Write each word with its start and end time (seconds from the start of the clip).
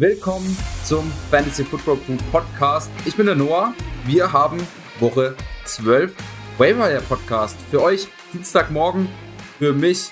willkommen 0.00 0.56
zum 0.82 1.04
Fantasy 1.30 1.62
Football 1.62 1.98
Crew 1.98 2.16
Podcast. 2.32 2.90
Ich 3.04 3.16
bin 3.16 3.26
der 3.26 3.34
Noah. 3.34 3.74
Wir 4.06 4.32
haben 4.32 4.56
Woche 4.98 5.36
12 5.66 6.16
Waiver 6.56 6.88
Podcast 7.02 7.60
für 7.70 7.82
euch 7.82 8.08
Dienstagmorgen, 8.32 9.10
für 9.58 9.74
mich 9.74 10.10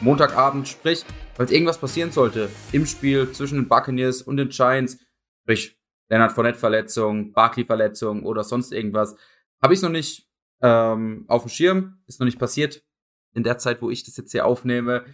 Montagabend, 0.00 0.66
sprich, 0.66 1.04
falls 1.34 1.52
irgendwas 1.52 1.78
passieren 1.78 2.10
sollte 2.10 2.50
im 2.72 2.86
Spiel 2.86 3.30
zwischen 3.30 3.54
den 3.54 3.68
Buccaneers 3.68 4.20
und 4.20 4.36
den 4.36 4.48
Giants, 4.48 4.98
sprich 5.42 5.78
Leonard 6.08 6.32
Fournette 6.32 6.58
Verletzung, 6.58 7.30
Barkley 7.32 7.64
Verletzung 7.64 8.24
oder 8.24 8.42
sonst 8.42 8.72
irgendwas, 8.72 9.14
habe 9.62 9.74
ich 9.74 9.80
noch 9.80 9.90
nicht 9.90 10.28
ähm, 10.60 11.24
auf 11.28 11.42
dem 11.42 11.50
Schirm, 11.50 12.00
ist 12.08 12.18
noch 12.18 12.26
nicht 12.26 12.40
passiert 12.40 12.82
in 13.32 13.44
der 13.44 13.58
Zeit, 13.58 13.80
wo 13.80 13.90
ich 13.90 14.02
das 14.02 14.16
jetzt 14.16 14.32
hier 14.32 14.44
aufnehme. 14.44 15.04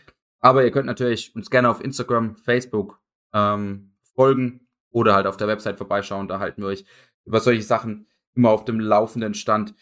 Aber 0.40 0.64
ihr 0.64 0.70
könnt 0.70 0.86
natürlich 0.86 1.36
uns 1.36 1.50
gerne 1.50 1.68
auf 1.68 1.84
Instagram, 1.84 2.36
Facebook 2.36 2.98
ähm, 3.34 3.92
folgen 4.16 4.66
oder 4.90 5.14
halt 5.14 5.26
auf 5.26 5.36
der 5.36 5.46
Website 5.46 5.78
vorbeischauen. 5.78 6.26
Da 6.26 6.40
halten 6.40 6.62
wir 6.62 6.68
euch 6.68 6.84
über 7.24 7.38
solche 7.38 7.62
Sachen 7.62 8.08
immer 8.34 8.50
auf 8.50 8.64
dem 8.64 8.80
laufenden 8.80 9.34
Stand. 9.34 9.74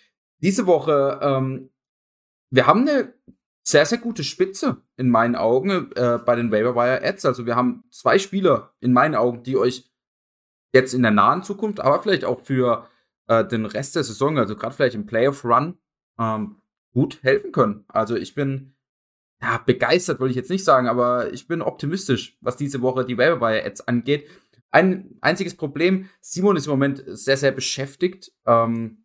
Diese 0.43 0.67
Woche, 0.67 1.19
ähm, 1.23 1.71
wir 2.51 2.67
haben 2.67 2.83
eine 2.83 3.15
sehr, 3.63 3.87
sehr 3.87 3.99
gute 3.99 4.25
Spitze 4.25 4.83
in 4.97 5.09
meinen 5.09 5.37
Augen 5.37 5.91
äh, 5.97 6.19
bei 6.19 6.37
den 6.37 6.53
Waiver 6.53 6.75
Wire 6.75 7.03
Ads. 7.03 7.25
Also 7.25 7.47
wir 7.47 7.57
haben 7.57 7.85
zwei 7.91 8.19
Spieler 8.19 8.75
in 8.81 8.93
meinen 8.93 9.15
Augen, 9.15 9.43
die 9.43 9.57
euch 9.57 9.91
jetzt 10.73 10.93
in 10.93 11.03
der 11.03 11.13
nahen 11.13 11.43
Zukunft, 11.43 11.81
aber 11.81 12.03
vielleicht 12.03 12.25
auch 12.25 12.41
für 12.43 12.87
äh, 13.27 13.45
den 13.45 13.65
Rest 13.65 13.97
der 13.97 14.05
Saison, 14.05 14.39
also 14.39 14.57
gerade 14.57 14.75
vielleicht 14.75 14.95
im 14.95 15.07
Playoff 15.07 15.45
Run, 15.45 15.79
ähm, 16.19 16.61
gut 16.93 17.23
helfen 17.23 17.53
können. 17.53 17.85
Also 17.89 18.17
ich 18.17 18.35
bin 18.35 18.75
ja, 19.45 19.59
begeistert, 19.59 20.21
wollte 20.21 20.31
ich 20.31 20.37
jetzt 20.37 20.51
nicht 20.51 20.65
sagen, 20.65 20.89
aber 20.89 21.33
ich 21.33 21.47
bin 21.47 21.61
optimistisch, 21.61 22.39
was 22.41 22.57
diese 22.57 22.81
Woche 22.81 23.05
die 23.05 23.19
Waiver 23.19 23.41
Wire 23.41 23.65
Ads 23.65 23.87
angeht. 23.87 24.27
Ein 24.71 25.19
einziges 25.21 25.55
Problem, 25.55 26.09
Simon 26.21 26.57
ist 26.57 26.67
im 26.67 26.71
Moment 26.71 27.05
sehr, 27.07 27.37
sehr 27.37 27.53
beschäftigt. 27.53 28.33
Ähm, 28.47 29.05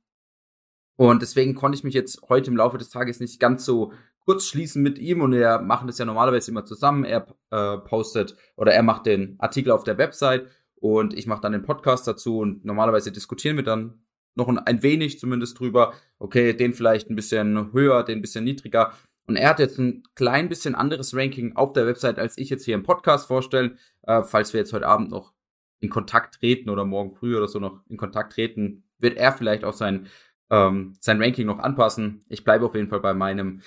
und 0.95 1.21
deswegen 1.21 1.55
konnte 1.55 1.77
ich 1.77 1.83
mich 1.83 1.93
jetzt 1.93 2.21
heute 2.29 2.51
im 2.51 2.57
Laufe 2.57 2.77
des 2.77 2.89
Tages 2.89 3.19
nicht 3.19 3.39
ganz 3.39 3.65
so 3.65 3.91
kurz 4.25 4.45
schließen 4.45 4.81
mit 4.81 4.97
ihm 4.97 5.21
und 5.21 5.33
er 5.33 5.61
machen 5.61 5.87
das 5.87 5.97
ja 5.97 6.05
normalerweise 6.05 6.51
immer 6.51 6.65
zusammen. 6.65 7.03
Er 7.03 7.27
äh, 7.51 7.77
postet 7.77 8.35
oder 8.55 8.73
er 8.73 8.83
macht 8.83 9.05
den 9.05 9.35
Artikel 9.39 9.71
auf 9.71 9.83
der 9.83 9.97
Website 9.97 10.47
und 10.75 11.13
ich 11.13 11.27
mache 11.27 11.41
dann 11.41 11.51
den 11.51 11.63
Podcast 11.63 12.07
dazu 12.07 12.39
und 12.39 12.63
normalerweise 12.63 13.11
diskutieren 13.11 13.57
wir 13.57 13.63
dann 13.63 14.05
noch 14.35 14.47
ein 14.47 14.83
wenig 14.83 15.19
zumindest 15.19 15.59
drüber. 15.59 15.93
Okay, 16.17 16.53
den 16.53 16.73
vielleicht 16.73 17.09
ein 17.09 17.15
bisschen 17.15 17.73
höher, 17.73 18.03
den 18.03 18.19
ein 18.19 18.21
bisschen 18.21 18.43
niedriger. 18.43 18.93
Und 19.29 19.35
er 19.35 19.49
hat 19.49 19.59
jetzt 19.59 19.77
ein 19.77 20.01
klein 20.15 20.49
bisschen 20.49 20.73
anderes 20.73 21.15
Ranking 21.15 21.55
auf 21.55 21.73
der 21.73 21.85
Website, 21.85 22.17
als 22.17 22.35
ich 22.39 22.49
jetzt 22.49 22.65
hier 22.65 22.73
im 22.73 22.81
Podcast 22.81 23.27
vorstellen. 23.27 23.77
Äh, 24.07 24.23
falls 24.23 24.53
wir 24.53 24.59
jetzt 24.59 24.73
heute 24.73 24.87
Abend 24.87 25.11
noch 25.11 25.33
in 25.81 25.91
Kontakt 25.91 26.39
treten 26.39 26.71
oder 26.71 26.83
morgen 26.83 27.13
früh 27.13 27.37
oder 27.37 27.47
so 27.47 27.59
noch 27.59 27.79
in 27.89 27.95
Kontakt 27.95 28.33
treten, 28.33 28.85
wird 28.97 29.17
er 29.17 29.31
vielleicht 29.31 29.63
auch 29.63 29.73
sein, 29.73 30.07
ähm, 30.49 30.95
sein 30.99 31.21
Ranking 31.21 31.45
noch 31.45 31.59
anpassen. 31.59 32.25
Ich 32.27 32.43
bleibe 32.43 32.65
auf 32.65 32.73
jeden 32.73 32.89
Fall 32.89 33.01
bei 33.01 33.13
meinem. 33.13 33.61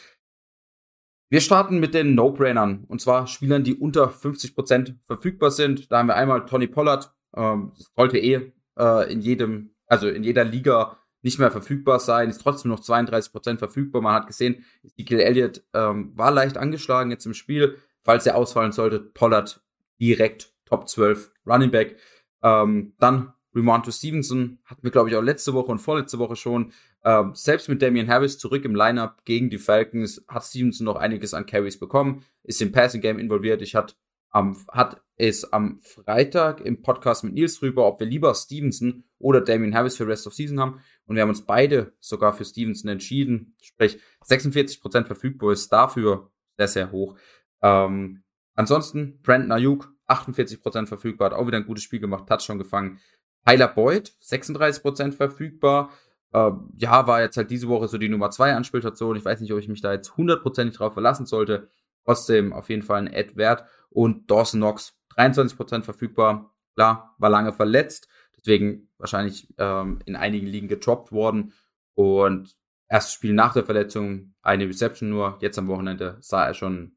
Wir 1.30 1.41
starten 1.41 1.78
mit 1.78 1.94
den 1.94 2.16
No-Brainern 2.16 2.82
und 2.88 3.00
zwar 3.00 3.28
Spielern, 3.28 3.62
die 3.62 3.76
unter 3.76 4.08
50% 4.08 4.97
verfügbar 5.04 5.52
sind. 5.52 5.92
Da 5.92 5.98
haben 5.98 6.08
wir 6.08 6.16
einmal 6.16 6.44
Tony 6.44 6.66
Pollard, 6.66 7.14
ähm, 7.36 7.70
sollte 7.94 8.19
eh 8.19 8.52
äh, 8.76 9.12
in 9.12 9.20
jedem, 9.20 9.76
also 9.86 10.08
in 10.08 10.24
jeder 10.24 10.42
Liga 10.42 10.98
nicht 11.23 11.39
mehr 11.39 11.51
verfügbar 11.51 12.01
sein, 12.01 12.28
ist 12.28 12.42
trotzdem 12.42 12.70
noch 12.70 12.81
32% 12.81 13.59
verfügbar. 13.59 14.03
Man 14.03 14.15
hat 14.15 14.27
gesehen, 14.27 14.65
Ezekiel 14.83 15.20
Elliott 15.20 15.62
ähm, 15.73 16.12
war 16.17 16.31
leicht 16.31 16.56
angeschlagen 16.56 17.11
jetzt 17.11 17.27
im 17.27 17.34
Spiel. 17.34 17.78
Falls 18.03 18.27
er 18.27 18.37
ausfallen 18.37 18.73
sollte, 18.73 18.98
Pollard 19.01 19.62
direkt 20.00 20.53
Top 20.65 20.89
12 20.89 21.33
Running 21.47 21.70
Back. 21.70 21.97
Ähm, 22.43 22.95
dann 22.98 23.33
Remonto 23.55 23.91
Stevenson 23.91 24.59
hatten 24.65 24.83
wir, 24.83 24.91
glaube 24.91 25.11
ich, 25.11 25.17
auch 25.17 25.23
letzte 25.23 25.53
Woche 25.53 25.70
und 25.70 25.78
vorletzte 25.78 26.19
Woche 26.19 26.37
schon. 26.37 26.73
Ähm, 27.05 27.33
selbst 27.34 27.69
mit 27.69 27.83
Damian 27.83 28.09
Harris 28.09 28.39
zurück 28.39 28.65
im 28.65 28.75
Lineup 28.75 29.25
gegen 29.25 29.50
die 29.50 29.59
Falcons 29.59 30.25
hat 30.28 30.44
Stevenson 30.44 30.84
noch 30.84 30.97
einiges 30.97 31.34
an 31.34 31.47
Carries 31.47 31.78
bekommen, 31.78 32.25
ist 32.43 32.62
im 32.62 32.72
Passing 32.72 33.00
Game 33.00 33.19
involviert. 33.19 33.61
Ich 33.61 33.75
hatte 33.75 33.94
am, 34.31 34.56
hat 34.71 35.03
es 35.16 35.53
am 35.53 35.81
Freitag 35.82 36.61
im 36.62 36.82
Podcast 36.82 37.25
mit 37.25 37.34
Nils 37.34 37.59
drüber, 37.59 37.87
ob 37.87 38.00
wir 38.00 38.06
lieber 38.06 38.34
Stevenson 38.34 39.05
oder 39.19 39.41
Damian 39.41 39.75
Harris 39.75 39.97
für 39.97 40.06
Rest 40.06 40.27
of 40.27 40.34
Season 40.34 40.59
haben. 40.59 40.81
Und 41.06 41.16
wir 41.16 41.22
haben 41.22 41.30
uns 41.30 41.44
beide 41.44 41.92
sogar 42.00 42.32
für 42.32 42.44
Stevenson 42.44 42.90
entschieden. 42.90 43.56
Sprich, 43.60 43.98
46% 44.24 45.04
verfügbar 45.04 45.52
ist 45.52 45.72
dafür 45.72 46.30
sehr, 46.56 46.68
sehr 46.68 46.92
hoch. 46.92 47.16
Ähm, 47.60 48.22
ansonsten, 48.54 49.20
Brandon 49.22 49.52
Ayuk, 49.52 49.92
48% 50.08 50.86
verfügbar, 50.86 51.30
hat 51.30 51.38
auch 51.38 51.46
wieder 51.46 51.58
ein 51.58 51.66
gutes 51.66 51.84
Spiel 51.84 52.00
gemacht, 52.00 52.28
Touchdown 52.28 52.58
gefangen. 52.58 53.00
Tyler 53.46 53.68
Boyd, 53.68 54.14
36% 54.22 55.12
verfügbar. 55.12 55.90
Äh, 56.32 56.50
ja, 56.76 57.06
war 57.06 57.22
jetzt 57.22 57.36
halt 57.36 57.50
diese 57.50 57.69
Woche 57.69 57.88
so 57.88 57.98
die 57.98 58.08
Nummer 58.08 58.30
2 58.30 58.54
Anspielstation. 58.54 59.16
Ich 59.16 59.24
weiß 59.24 59.40
nicht, 59.40 59.52
ob 59.52 59.58
ich 59.58 59.69
mich 59.69 59.80
da 59.80 59.92
jetzt 59.92 60.16
hundertprozentig 60.16 60.76
drauf 60.76 60.92
verlassen 60.92 61.26
sollte. 61.26 61.69
Trotzdem 62.04 62.52
auf 62.52 62.69
jeden 62.69 62.82
Fall 62.82 62.98
ein 62.98 63.14
Ad 63.14 63.36
wert. 63.36 63.64
Und 63.90 64.30
Dawson 64.30 64.60
Knox, 64.60 64.94
23% 65.16 65.82
verfügbar. 65.82 66.54
Klar, 66.74 67.14
war 67.19 67.30
lange 67.30 67.52
verletzt. 67.52 68.08
Deswegen 68.44 68.88
wahrscheinlich 68.98 69.48
ähm, 69.58 70.00
in 70.04 70.16
einigen 70.16 70.47
Ligen 70.47 70.69
getroppt 70.69 71.12
worden. 71.12 71.53
Und 71.94 72.56
erstes 72.88 73.14
Spiel 73.14 73.32
nach 73.32 73.53
der 73.53 73.64
Verletzung, 73.64 74.34
eine 74.42 74.66
Reception 74.66 75.08
nur. 75.08 75.38
Jetzt 75.41 75.58
am 75.58 75.69
Wochenende 75.69 76.16
sah 76.20 76.47
er 76.47 76.54
schon 76.54 76.97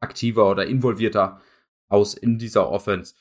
aktiver 0.00 0.50
oder 0.50 0.66
involvierter 0.66 1.40
aus 1.88 2.14
in 2.14 2.38
dieser 2.38 2.70
Offense. 2.70 3.14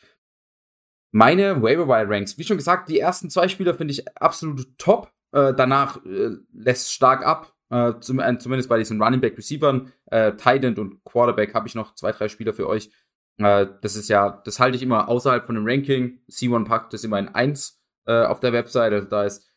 Meine 1.12 1.62
Waiver 1.62 1.88
Ranks, 1.88 2.38
wie 2.38 2.44
schon 2.44 2.58
gesagt, 2.58 2.90
die 2.90 3.00
ersten 3.00 3.30
zwei 3.30 3.48
Spieler 3.48 3.74
finde 3.74 3.94
ich 3.94 4.08
absolut 4.18 4.78
top. 4.78 5.12
Äh, 5.32 5.54
danach 5.56 6.04
äh, 6.06 6.38
lässt 6.54 6.94
stark 6.94 7.26
ab. 7.26 7.56
Äh, 7.72 8.00
zum, 8.00 8.20
äh, 8.20 8.38
zumindest 8.40 8.70
bei 8.70 8.78
diesen 8.78 9.02
Running 9.02 9.22
Back 9.22 9.38
Receivern, 9.38 9.92
äh, 10.08 10.34
Tight 10.34 10.64
End 10.64 10.80
und 10.80 11.04
Quarterback 11.04 11.54
habe 11.54 11.68
ich 11.68 11.76
noch 11.76 11.94
zwei, 11.96 12.12
drei 12.12 12.28
Spieler 12.28 12.54
für 12.54 12.68
euch. 12.68 12.92
Äh, 13.40 13.68
das 13.82 13.96
ist 13.96 14.10
ja, 14.10 14.42
das 14.46 14.60
halte 14.60 14.76
ich 14.78 14.84
immer 14.84 15.10
außerhalb 15.10 15.46
von 15.46 15.56
dem 15.56 15.66
Ranking. 15.66 16.20
Simon 16.28 16.66
packt 16.66 16.94
das 16.94 17.04
immer 17.04 17.20
in 17.20 17.30
1 17.30 17.82
äh, 18.06 18.24
auf 18.24 18.40
der 18.40 18.54
Webseite. 18.54 19.06
Da 19.06 19.24
ist 19.24 19.50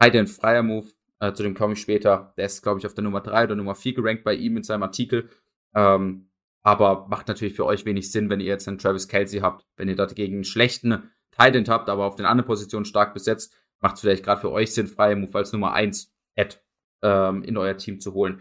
Tight 0.00 0.14
End 0.14 0.28
freier 0.28 0.62
Move. 0.62 0.88
Äh, 1.20 1.32
zu 1.32 1.42
dem 1.42 1.54
komme 1.54 1.74
ich 1.74 1.80
später. 1.80 2.34
Der 2.36 2.46
ist, 2.46 2.62
glaube 2.62 2.80
ich, 2.80 2.86
auf 2.86 2.94
der 2.94 3.04
Nummer 3.04 3.20
3 3.20 3.44
oder 3.44 3.54
Nummer 3.54 3.74
4 3.74 3.94
gerankt 3.94 4.24
bei 4.24 4.34
ihm 4.34 4.56
in 4.56 4.64
seinem 4.64 4.82
Artikel. 4.82 5.30
Ähm, 5.74 6.30
aber 6.62 7.06
macht 7.08 7.28
natürlich 7.28 7.54
für 7.54 7.66
euch 7.66 7.84
wenig 7.84 8.10
Sinn, 8.10 8.30
wenn 8.30 8.40
ihr 8.40 8.46
jetzt 8.46 8.66
einen 8.66 8.78
Travis 8.78 9.06
Kelsey 9.06 9.40
habt. 9.40 9.66
Wenn 9.76 9.88
ihr 9.88 9.96
dagegen 9.96 10.34
einen 10.34 10.44
schlechten 10.44 11.10
Tight 11.30 11.54
End 11.54 11.68
habt, 11.68 11.88
aber 11.88 12.04
auf 12.04 12.16
den 12.16 12.26
anderen 12.26 12.46
Positionen 12.46 12.84
stark 12.84 13.14
besetzt, 13.14 13.54
macht 13.80 13.96
es 13.96 14.00
vielleicht 14.00 14.24
gerade 14.24 14.40
für 14.40 14.50
euch 14.50 14.72
Sinn, 14.72 14.86
freie 14.86 15.14
Move 15.14 15.36
als 15.36 15.52
Nummer 15.52 15.72
1 15.74 16.12
Ad 16.36 16.56
ähm, 17.02 17.42
in 17.42 17.56
euer 17.56 17.76
Team 17.76 18.00
zu 18.00 18.14
holen. 18.14 18.40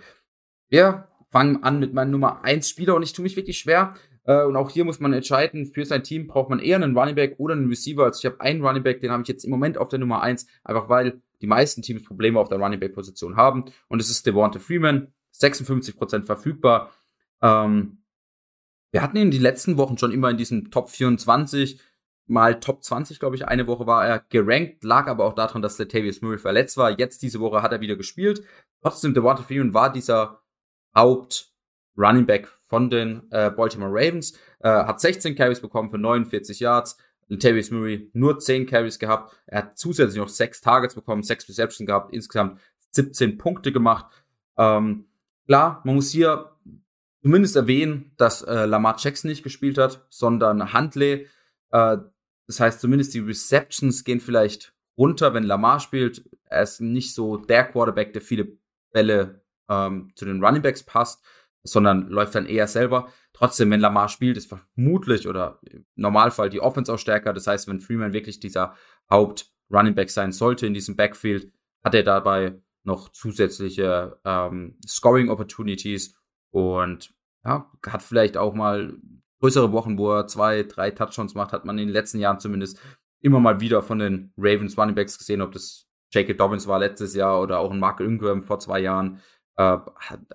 Wir 0.69 1.09
fangen 1.29 1.63
an 1.63 1.79
mit 1.79 1.93
meinem 1.93 2.11
Nummer 2.11 2.43
1 2.43 2.69
Spieler 2.69 2.95
und 2.95 3.03
ich 3.03 3.13
tue 3.13 3.23
mich 3.23 3.35
wirklich 3.35 3.59
schwer. 3.59 3.95
Äh, 4.25 4.43
und 4.43 4.55
auch 4.55 4.69
hier 4.69 4.85
muss 4.85 4.99
man 4.99 5.13
entscheiden, 5.13 5.65
für 5.65 5.85
sein 5.85 6.03
Team 6.03 6.27
braucht 6.27 6.49
man 6.49 6.59
eher 6.59 6.77
einen 6.77 6.97
Running 6.97 7.15
Back 7.15 7.35
oder 7.37 7.53
einen 7.53 7.67
Receiver. 7.67 8.03
Also 8.03 8.19
ich 8.19 8.25
habe 8.25 8.41
einen 8.41 8.65
Running 8.65 8.83
Back, 8.83 9.01
den 9.01 9.11
habe 9.11 9.23
ich 9.23 9.27
jetzt 9.27 9.43
im 9.43 9.51
Moment 9.51 9.77
auf 9.77 9.89
der 9.89 9.99
Nummer 9.99 10.21
1, 10.21 10.47
einfach 10.63 10.89
weil 10.89 11.21
die 11.41 11.47
meisten 11.47 11.81
Teams 11.81 12.03
Probleme 12.03 12.39
auf 12.39 12.49
der 12.49 12.59
Running 12.59 12.79
Back 12.79 12.93
Position 12.93 13.35
haben. 13.35 13.65
Und 13.87 13.99
es 13.99 14.09
ist 14.09 14.25
Devonta 14.25 14.59
Freeman, 14.59 15.13
56% 15.35 16.23
verfügbar. 16.23 16.91
Ähm, 17.41 18.03
wir 18.91 19.01
hatten 19.01 19.17
ihn 19.17 19.31
die 19.31 19.39
letzten 19.39 19.77
Wochen 19.77 19.97
schon 19.97 20.11
immer 20.11 20.29
in 20.29 20.37
diesem 20.37 20.69
Top 20.71 20.89
24, 20.89 21.81
mal 22.27 22.59
Top 22.59 22.83
20, 22.83 23.19
glaube 23.19 23.35
ich. 23.35 23.47
Eine 23.47 23.67
Woche 23.67 23.87
war 23.87 24.05
er 24.05 24.19
gerankt, 24.19 24.83
lag 24.83 25.07
aber 25.07 25.25
auch 25.25 25.33
daran, 25.33 25.61
dass 25.61 25.79
Latavius 25.79 26.21
Murray 26.21 26.37
verletzt 26.37 26.77
war. 26.77 26.97
Jetzt 26.97 27.23
diese 27.23 27.39
Woche 27.39 27.61
hat 27.61 27.71
er 27.71 27.81
wieder 27.81 27.95
gespielt. 27.95 28.43
Trotzdem, 28.81 29.13
Devonta 29.13 29.43
Freeman 29.43 29.73
war 29.73 29.91
dieser 29.91 30.41
Haupt 30.95 31.51
Running 31.97 32.25
Back 32.25 32.47
von 32.73 32.89
den 32.89 33.21
äh, 33.29 33.51
Baltimore 33.51 33.91
Ravens, 33.91 34.33
äh, 34.61 34.67
hat 34.67 34.99
16 34.99 35.35
Carries 35.35 35.61
bekommen 35.61 35.91
für 35.91 35.99
49 35.99 36.59
Yards. 36.59 36.97
Latavius 37.27 37.69
Murray 37.69 38.09
nur 38.13 38.39
10 38.39 38.65
Carries 38.65 38.97
gehabt. 38.97 39.31
Er 39.45 39.59
hat 39.59 39.77
zusätzlich 39.77 40.17
noch 40.17 40.27
6 40.27 40.59
Targets 40.61 40.95
bekommen, 40.95 41.21
6 41.21 41.49
Receptions 41.49 41.85
gehabt, 41.85 42.11
insgesamt 42.11 42.59
17 42.89 43.37
Punkte 43.37 43.71
gemacht. 43.71 44.07
Ähm, 44.57 45.05
klar, 45.45 45.83
man 45.83 45.93
muss 45.93 46.09
hier 46.09 46.49
zumindest 47.21 47.55
erwähnen, 47.55 48.11
dass 48.17 48.41
äh, 48.41 48.65
Lamar 48.65 48.95
Jackson 48.97 49.29
nicht 49.29 49.43
gespielt 49.43 49.77
hat, 49.77 50.07
sondern 50.09 50.73
Huntley. 50.73 51.27
Äh, 51.69 51.97
das 52.47 52.59
heißt, 52.59 52.81
zumindest 52.81 53.13
die 53.13 53.19
Receptions 53.19 54.03
gehen 54.03 54.19
vielleicht 54.19 54.73
runter, 54.97 55.35
wenn 55.35 55.43
Lamar 55.43 55.79
spielt. 55.79 56.27
Er 56.45 56.63
ist 56.63 56.81
nicht 56.81 57.13
so 57.13 57.37
der 57.37 57.65
Quarterback, 57.65 58.13
der 58.13 58.23
viele 58.23 58.57
Bälle 58.91 59.43
ähm, 59.69 60.11
zu 60.15 60.25
den 60.25 60.43
Running 60.43 60.63
Backs 60.63 60.81
passt, 60.81 61.23
sondern 61.63 62.07
läuft 62.09 62.35
dann 62.35 62.45
eher 62.45 62.67
selber. 62.67 63.09
Trotzdem, 63.33 63.71
wenn 63.71 63.79
Lamar 63.79 64.09
spielt, 64.09 64.37
ist 64.37 64.49
vermutlich 64.49 65.27
oder 65.27 65.59
im 65.69 65.85
Normalfall 65.95 66.49
die 66.49 66.59
Offense 66.59 66.93
auch 66.93 66.99
stärker. 66.99 67.33
Das 67.33 67.47
heißt, 67.47 67.67
wenn 67.67 67.79
Freeman 67.79 68.13
wirklich 68.13 68.39
dieser 68.39 68.75
Haupt-Running 69.09 69.95
Back 69.95 70.09
sein 70.09 70.31
sollte 70.31 70.67
in 70.67 70.73
diesem 70.73 70.95
Backfield, 70.95 71.51
hat 71.83 71.95
er 71.95 72.03
dabei 72.03 72.61
noch 72.83 73.09
zusätzliche 73.09 74.19
ähm, 74.25 74.77
Scoring 74.85 75.29
Opportunities 75.29 76.15
und 76.51 77.13
ja, 77.45 77.71
hat 77.87 78.03
vielleicht 78.03 78.37
auch 78.37 78.53
mal 78.53 78.97
größere 79.39 79.71
Wochen, 79.71 79.97
wo 79.97 80.11
er 80.11 80.27
zwei, 80.27 80.63
drei 80.63 80.91
Touchdowns 80.91 81.33
macht, 81.33 81.51
hat 81.51 81.65
man 81.65 81.77
in 81.77 81.87
den 81.87 81.93
letzten 81.93 82.19
Jahren 82.19 82.39
zumindest 82.39 82.79
immer 83.21 83.39
mal 83.39 83.59
wieder 83.59 83.81
von 83.81 83.99
den 83.99 84.33
Ravens 84.37 84.77
Running 84.77 84.95
Backs 84.95 85.17
gesehen, 85.17 85.41
ob 85.41 85.51
das 85.51 85.87
J.K. 86.13 86.33
Dobbins 86.33 86.67
war 86.67 86.79
letztes 86.79 87.15
Jahr 87.15 87.41
oder 87.41 87.59
auch 87.59 87.71
ein 87.71 87.79
Mark 87.79 87.99
Ingram 87.99 88.43
vor 88.43 88.59
zwei 88.59 88.79
Jahren. 88.79 89.19
Äh, 89.55 89.77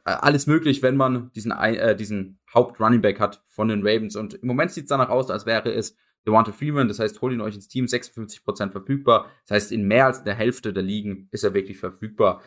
alles 0.04 0.46
möglich, 0.46 0.82
wenn 0.82 0.96
man 0.96 1.32
diesen, 1.32 1.50
äh, 1.50 1.96
diesen 1.96 2.38
Haupt-Running 2.54 3.02
Back 3.02 3.18
hat 3.18 3.42
von 3.48 3.68
den 3.68 3.80
Ravens. 3.80 4.16
Und 4.16 4.34
im 4.34 4.46
Moment 4.46 4.70
sieht 4.70 4.84
es 4.84 4.88
danach 4.88 5.08
aus, 5.08 5.30
als 5.30 5.44
wäre 5.44 5.72
es 5.72 5.96
Devonta 6.26 6.52
Freeman. 6.52 6.88
Das 6.88 7.00
heißt, 7.00 7.20
holt 7.20 7.32
ihn 7.32 7.40
euch 7.40 7.54
ins 7.54 7.68
Team, 7.68 7.86
56% 7.86 8.70
verfügbar. 8.70 9.30
Das 9.46 9.56
heißt, 9.56 9.72
in 9.72 9.88
mehr 9.88 10.06
als 10.06 10.22
der 10.22 10.34
Hälfte 10.34 10.72
der 10.72 10.82
Ligen 10.82 11.28
ist 11.32 11.42
er 11.42 11.54
wirklich 11.54 11.78
verfügbar. 11.78 12.42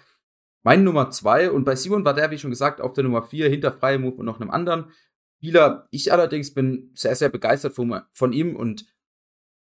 Mein 0.63 0.83
Nummer 0.83 1.09
zwei, 1.09 1.50
und 1.50 1.63
bei 1.63 1.75
Simon 1.75 2.06
war 2.06 2.13
der, 2.13 2.29
wie 2.29 2.38
schon 2.38 2.51
gesagt, 2.51 2.81
auf 2.81 2.94
der 2.94 3.03
Nummer 3.03 3.23
vier 3.23 3.50
hinter 3.50 3.71
Freie 3.71 3.97
und 3.97 4.25
noch 4.25 4.39
einem 4.39 4.51
anderen 4.51 4.91
Spieler. 5.38 5.88
Ich 5.89 6.13
allerdings 6.13 6.53
bin 6.53 6.91
sehr, 6.94 7.15
sehr 7.15 7.29
begeistert 7.29 7.73
von, 7.73 8.01
von 8.13 8.31
ihm 8.31 8.56
und 8.56 8.85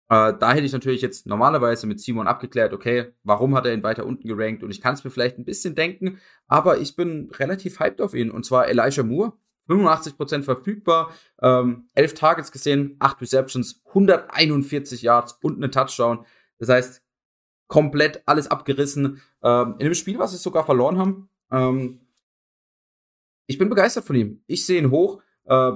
äh, 0.09 0.33
da 0.39 0.53
hätte 0.53 0.65
ich 0.65 0.73
natürlich 0.73 1.01
jetzt 1.01 1.27
normalerweise 1.27 1.85
mit 1.85 1.99
Simon 1.99 2.27
abgeklärt, 2.27 2.73
okay, 2.73 3.13
warum 3.23 3.55
hat 3.55 3.65
er 3.67 3.73
ihn 3.73 3.83
weiter 3.83 4.05
unten 4.05 4.27
gerankt? 4.27 4.63
Und 4.63 4.71
ich 4.71 4.81
kann 4.81 4.95
es 4.95 5.03
mir 5.03 5.11
vielleicht 5.11 5.37
ein 5.37 5.45
bisschen 5.45 5.75
denken, 5.75 6.19
aber 6.47 6.79
ich 6.79 6.95
bin 6.95 7.29
relativ 7.37 7.79
hyped 7.79 8.01
auf 8.01 8.15
ihn. 8.15 8.31
Und 8.31 8.43
zwar 8.43 8.67
Elijah 8.67 9.03
Moore, 9.03 9.33
85% 9.67 10.43
verfügbar, 10.43 11.13
ähm, 11.43 11.87
11 11.93 12.15
Targets 12.15 12.51
gesehen, 12.51 12.95
8 12.97 13.21
Receptions, 13.21 13.83
141 13.85 15.03
Yards 15.03 15.37
und 15.43 15.57
einen 15.57 15.71
Touchdown. 15.71 16.25
Das 16.57 16.69
heißt, 16.69 17.03
komplett 17.67 18.23
alles 18.25 18.47
abgerissen. 18.47 19.21
Ähm, 19.43 19.75
in 19.77 19.85
dem 19.85 19.93
Spiel, 19.93 20.17
was 20.17 20.31
sie 20.31 20.37
sogar 20.37 20.65
verloren 20.65 20.97
haben. 20.97 21.29
Ähm, 21.51 22.01
ich 23.45 23.59
bin 23.59 23.69
begeistert 23.69 24.05
von 24.05 24.15
ihm. 24.15 24.43
Ich 24.47 24.65
sehe 24.65 24.79
ihn 24.79 24.89
hoch. 24.89 25.21
Äh, 25.45 25.73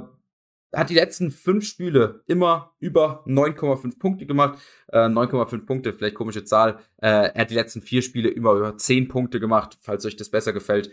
hat 0.82 0.90
die 0.90 0.96
letzten 0.96 1.32
fünf 1.32 1.66
Spiele 1.66 2.24
immer 2.28 2.74
über 2.80 3.24
9,5 3.28 4.00
Punkte 4.00 4.26
gemacht. 4.26 4.60
Äh, 4.88 5.08
9,5 5.08 5.66
Punkte, 5.66 5.94
vielleicht 5.94 6.16
komische 6.16 6.44
Zahl. 6.44 6.80
Äh, 6.98 7.32
er 7.34 7.42
hat 7.42 7.52
die 7.52 7.56
letzten 7.56 7.82
vier 7.82 8.02
Spiele 8.02 8.30
immer 8.30 8.54
über 8.54 8.78
10 8.78 9.08
Punkte 9.08 9.40
gemacht, 9.40 9.78
falls 9.82 10.06
euch 10.06 10.16
das 10.16 10.30
besser 10.30 10.54
gefällt. 10.54 10.92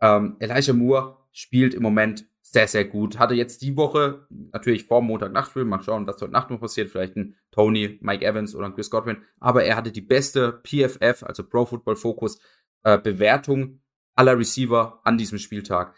Ähm, 0.00 0.36
Elijah 0.38 0.72
Moore 0.72 1.16
spielt 1.32 1.74
im 1.74 1.82
Moment 1.82 2.26
sehr, 2.42 2.68
sehr 2.68 2.84
gut. 2.84 3.18
Hatte 3.18 3.34
jetzt 3.34 3.62
die 3.62 3.76
Woche 3.76 4.26
natürlich 4.30 4.84
vor 4.84 5.02
Montag-Nachtspiel. 5.02 5.64
Mal 5.64 5.82
schauen, 5.82 6.06
was 6.06 6.20
heute 6.20 6.32
Nacht 6.32 6.50
noch 6.50 6.60
passiert. 6.60 6.90
Vielleicht 6.90 7.16
ein 7.16 7.34
Tony, 7.50 7.98
Mike 8.00 8.24
Evans 8.24 8.54
oder 8.54 8.66
ein 8.66 8.74
Chris 8.74 8.90
Godwin. 8.90 9.18
Aber 9.40 9.64
er 9.64 9.76
hatte 9.76 9.90
die 9.90 10.00
beste 10.00 10.62
PFF, 10.64 11.24
also 11.24 11.42
Pro 11.42 11.66
Football 11.66 11.96
Focus, 11.96 12.38
äh, 12.84 12.98
Bewertung 12.98 13.80
aller 14.14 14.38
Receiver 14.38 15.00
an 15.04 15.18
diesem 15.18 15.38
Spieltag. 15.38 15.94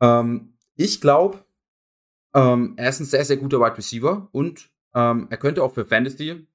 Ähm, 0.00 0.54
ich 0.76 1.00
glaube, 1.00 1.44
ähm, 2.34 2.74
er 2.76 2.88
ist 2.88 3.00
ein 3.00 3.06
sehr, 3.06 3.24
sehr 3.24 3.36
guter 3.36 3.60
Wide 3.60 3.76
Receiver 3.76 4.28
und 4.32 4.70
ähm, 4.94 5.26
er 5.30 5.36
könnte 5.36 5.62
auch 5.62 5.74
für 5.74 5.84
Fantasy 5.84 6.46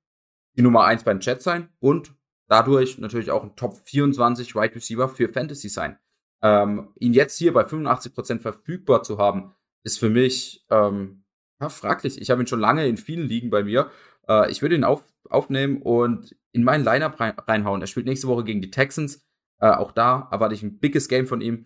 die 0.56 0.62
Nummer 0.62 0.86
1 0.86 1.04
beim 1.04 1.20
Chat 1.20 1.42
sein 1.42 1.70
und 1.80 2.14
dadurch 2.48 2.98
natürlich 2.98 3.32
auch 3.32 3.44
ein 3.44 3.56
Top 3.56 3.78
24 3.86 4.56
Wide 4.56 4.76
Receiver 4.76 5.10
für 5.10 5.30
Fantasy 5.30 5.70
sein. 5.70 5.98
Ähm, 6.42 6.90
ihn 7.00 7.14
jetzt 7.14 7.38
hier 7.38 7.54
bei 7.54 7.64
85% 7.64 8.40
verfügbar 8.40 9.04
zu 9.04 9.18
haben, 9.18 9.54
ist 9.84 10.00
für 10.00 10.10
mich 10.10 10.66
ähm, 10.70 11.24
ja, 11.60 11.70
fraglich. 11.70 12.22
Ich 12.22 12.30
habe 12.30 12.42
ihn 12.42 12.48
schon 12.48 12.60
lange 12.60 12.88
in 12.88 12.98
vielen 12.98 13.28
Ligen 13.28 13.50
bei 13.50 13.64
mir. 13.64 13.92
Äh, 14.28 14.52
ich 14.52 14.62
würde 14.62 14.76
ihn 14.76 14.84
auf, 14.84 15.04
aufnehmen 15.30 15.82
und 15.82 16.36
in 16.52 16.64
meinen 16.64 16.84
Lineup 16.84 17.20
rein, 17.20 17.34
reinhauen. 17.38 17.82
Er 17.82 17.88
spielt 17.88 18.06
nächste 18.06 18.28
Woche 18.28 18.44
gegen 18.44 18.62
die 18.62 18.72
Texans. 18.72 19.26
Äh, 19.60 19.72
auch 19.72 19.92
da 19.92 20.28
erwarte 20.32 20.56
ich 20.56 20.64
ein 20.64 20.80
biggest 20.80 21.10
Game 21.10 21.28
von 21.28 21.42
ihm. 21.42 21.66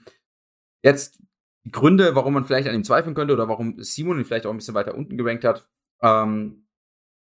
Jetzt 0.83 1.21
Gründe, 1.69 2.15
warum 2.15 2.33
man 2.33 2.45
vielleicht 2.45 2.67
an 2.67 2.75
ihm 2.75 2.83
zweifeln 2.83 3.13
könnte 3.13 3.33
oder 3.33 3.47
warum 3.47 3.81
Simon 3.83 4.17
ihn 4.17 4.25
vielleicht 4.25 4.45
auch 4.45 4.51
ein 4.51 4.57
bisschen 4.57 4.73
weiter 4.73 4.95
unten 4.95 5.17
gerankt 5.17 5.43
hat. 5.43 5.67
Ähm, 6.01 6.67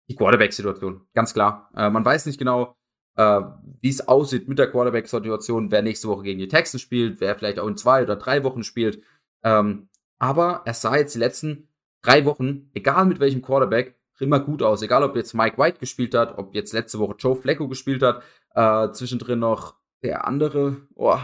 die 0.08 0.14
Quarterback-Situation, 0.14 1.06
ganz 1.14 1.32
klar. 1.32 1.70
Äh, 1.74 1.90
man 1.90 2.04
weiß 2.04 2.26
nicht 2.26 2.38
genau, 2.38 2.76
äh, 3.16 3.40
wie 3.80 3.88
es 3.88 4.06
aussieht 4.06 4.48
mit 4.48 4.58
der 4.58 4.70
Quarterback-Situation, 4.70 5.70
wer 5.70 5.82
nächste 5.82 6.08
Woche 6.08 6.24
gegen 6.24 6.38
die 6.38 6.48
Texans 6.48 6.82
spielt, 6.82 7.20
wer 7.20 7.34
vielleicht 7.34 7.58
auch 7.58 7.66
in 7.66 7.76
zwei 7.76 8.02
oder 8.02 8.16
drei 8.16 8.44
Wochen 8.44 8.62
spielt. 8.62 9.02
Ähm, 9.42 9.88
aber 10.18 10.62
er 10.64 10.74
sah 10.74 10.96
jetzt 10.96 11.14
die 11.14 11.18
letzten 11.18 11.68
drei 12.02 12.24
Wochen, 12.24 12.70
egal 12.74 13.06
mit 13.06 13.20
welchem 13.20 13.42
Quarterback, 13.42 13.98
immer 14.18 14.40
gut 14.40 14.62
aus. 14.62 14.82
Egal, 14.82 15.02
ob 15.02 15.16
jetzt 15.16 15.34
Mike 15.34 15.58
White 15.58 15.78
gespielt 15.78 16.14
hat, 16.14 16.38
ob 16.38 16.54
jetzt 16.54 16.72
letzte 16.72 16.98
Woche 16.98 17.16
Joe 17.18 17.36
Flacco 17.36 17.68
gespielt 17.68 18.02
hat, 18.02 18.22
äh, 18.54 18.92
zwischendrin 18.92 19.38
noch 19.38 19.76
der 20.02 20.26
andere, 20.26 20.86
oh, 20.94 21.18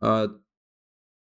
äh, 0.00 0.28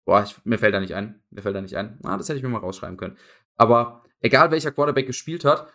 boah, 0.06 0.24
ich, 0.24 0.36
mir 0.46 0.58
fällt 0.58 0.74
da 0.74 0.80
nicht 0.80 0.96
ein. 0.96 1.22
Mir 1.30 1.42
fällt 1.42 1.56
da 1.56 1.62
nicht 1.62 1.76
ein. 1.76 2.00
Ah, 2.04 2.18
das 2.18 2.30
hätte 2.30 2.38
ich 2.38 2.44
mir 2.44 2.50
mal 2.50 2.60
rausschreiben 2.60 2.98
können. 2.98 3.18
Aber 3.56 4.04
egal 4.20 4.52
welcher 4.52 4.72
Quarterback 4.72 5.08
gespielt 5.08 5.46
hat, 5.46 5.72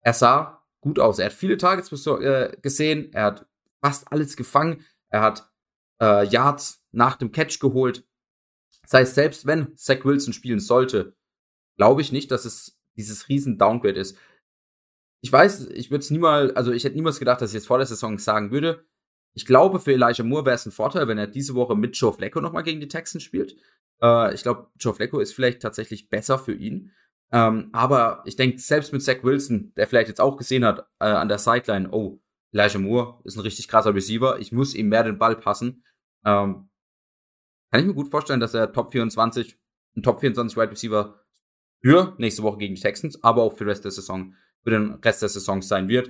er 0.00 0.14
sah 0.14 0.64
gut 0.80 0.98
aus. 0.98 1.18
Er 1.18 1.26
hat 1.26 1.32
viele 1.32 1.56
Targets 1.56 1.90
äh, 2.06 2.56
gesehen, 2.60 3.12
er 3.12 3.24
hat 3.24 3.46
fast 3.80 4.10
alles 4.12 4.36
gefangen, 4.36 4.84
er 5.08 5.22
hat 5.22 5.50
äh, 6.00 6.26
Yards 6.26 6.84
nach 6.90 7.16
dem 7.16 7.32
Catch 7.32 7.60
geholt. 7.60 8.04
Das 8.82 8.94
heißt, 8.94 9.14
selbst 9.14 9.46
wenn 9.46 9.76
Zach 9.76 10.04
Wilson 10.04 10.32
spielen 10.32 10.60
sollte, 10.60 11.16
glaube 11.76 12.02
ich 12.02 12.12
nicht, 12.12 12.30
dass 12.30 12.44
es 12.44 12.78
dieses 12.96 13.28
riesen 13.28 13.58
Downgrade 13.58 13.98
ist. 13.98 14.18
Ich 15.22 15.32
weiß, 15.32 15.68
ich 15.68 15.90
würde 15.90 16.02
es 16.02 16.10
niemals, 16.10 16.54
also 16.56 16.72
ich 16.72 16.84
hätte 16.84 16.96
niemals 16.96 17.20
gedacht, 17.20 17.40
dass 17.40 17.50
ich 17.50 17.54
jetzt 17.54 17.68
vor 17.68 17.78
der 17.78 17.86
Saison 17.86 18.18
sagen 18.18 18.50
würde, 18.50 18.84
ich 19.34 19.46
glaube, 19.46 19.80
für 19.80 19.92
Elijah 19.92 20.24
Moore 20.24 20.46
wäre 20.46 20.56
es 20.56 20.66
ein 20.66 20.72
Vorteil, 20.72 21.08
wenn 21.08 21.18
er 21.18 21.26
diese 21.26 21.54
Woche 21.54 21.74
mit 21.74 21.96
Joe 21.96 22.12
Flacco 22.12 22.40
nochmal 22.40 22.62
gegen 22.62 22.80
die 22.80 22.88
Texans 22.88 23.22
spielt. 23.22 23.56
Äh, 24.02 24.34
ich 24.34 24.42
glaube, 24.42 24.68
Joe 24.78 24.94
Flacco 24.94 25.20
ist 25.20 25.32
vielleicht 25.32 25.62
tatsächlich 25.62 26.08
besser 26.10 26.38
für 26.38 26.52
ihn. 26.52 26.92
Ähm, 27.32 27.70
aber 27.72 28.22
ich 28.26 28.36
denke, 28.36 28.58
selbst 28.58 28.92
mit 28.92 29.02
Zach 29.02 29.22
Wilson, 29.22 29.72
der 29.76 29.86
vielleicht 29.86 30.08
jetzt 30.08 30.20
auch 30.20 30.36
gesehen 30.36 30.64
hat 30.64 30.80
äh, 31.00 31.06
an 31.06 31.28
der 31.28 31.38
Sideline, 31.38 31.90
oh, 31.90 32.20
Elijah 32.52 32.78
Moore 32.78 33.20
ist 33.24 33.36
ein 33.36 33.40
richtig 33.40 33.68
krasser 33.68 33.94
Receiver, 33.94 34.38
ich 34.38 34.52
muss 34.52 34.74
ihm 34.74 34.90
mehr 34.90 35.04
den 35.04 35.18
Ball 35.18 35.36
passen. 35.36 35.84
Ähm, 36.26 36.68
kann 37.70 37.80
ich 37.80 37.86
mir 37.86 37.94
gut 37.94 38.10
vorstellen, 38.10 38.40
dass 38.40 38.52
er 38.52 38.70
Top 38.70 38.92
24, 38.92 39.58
ein 39.96 40.02
Top 40.02 40.20
24 40.20 40.58
Wide 40.58 40.70
Receiver 40.70 41.18
für 41.80 42.14
nächste 42.18 42.42
Woche 42.42 42.58
gegen 42.58 42.74
die 42.74 42.82
Texans, 42.82 43.24
aber 43.24 43.42
auch 43.42 43.56
für 43.56 43.64
den 43.64 43.70
Rest 43.70 43.84
der 43.84 43.92
Saison, 43.92 44.34
für 44.62 44.70
den 44.70 44.94
Rest 44.96 45.22
der 45.22 45.30
Saison 45.30 45.62
sein 45.62 45.88
wird. 45.88 46.08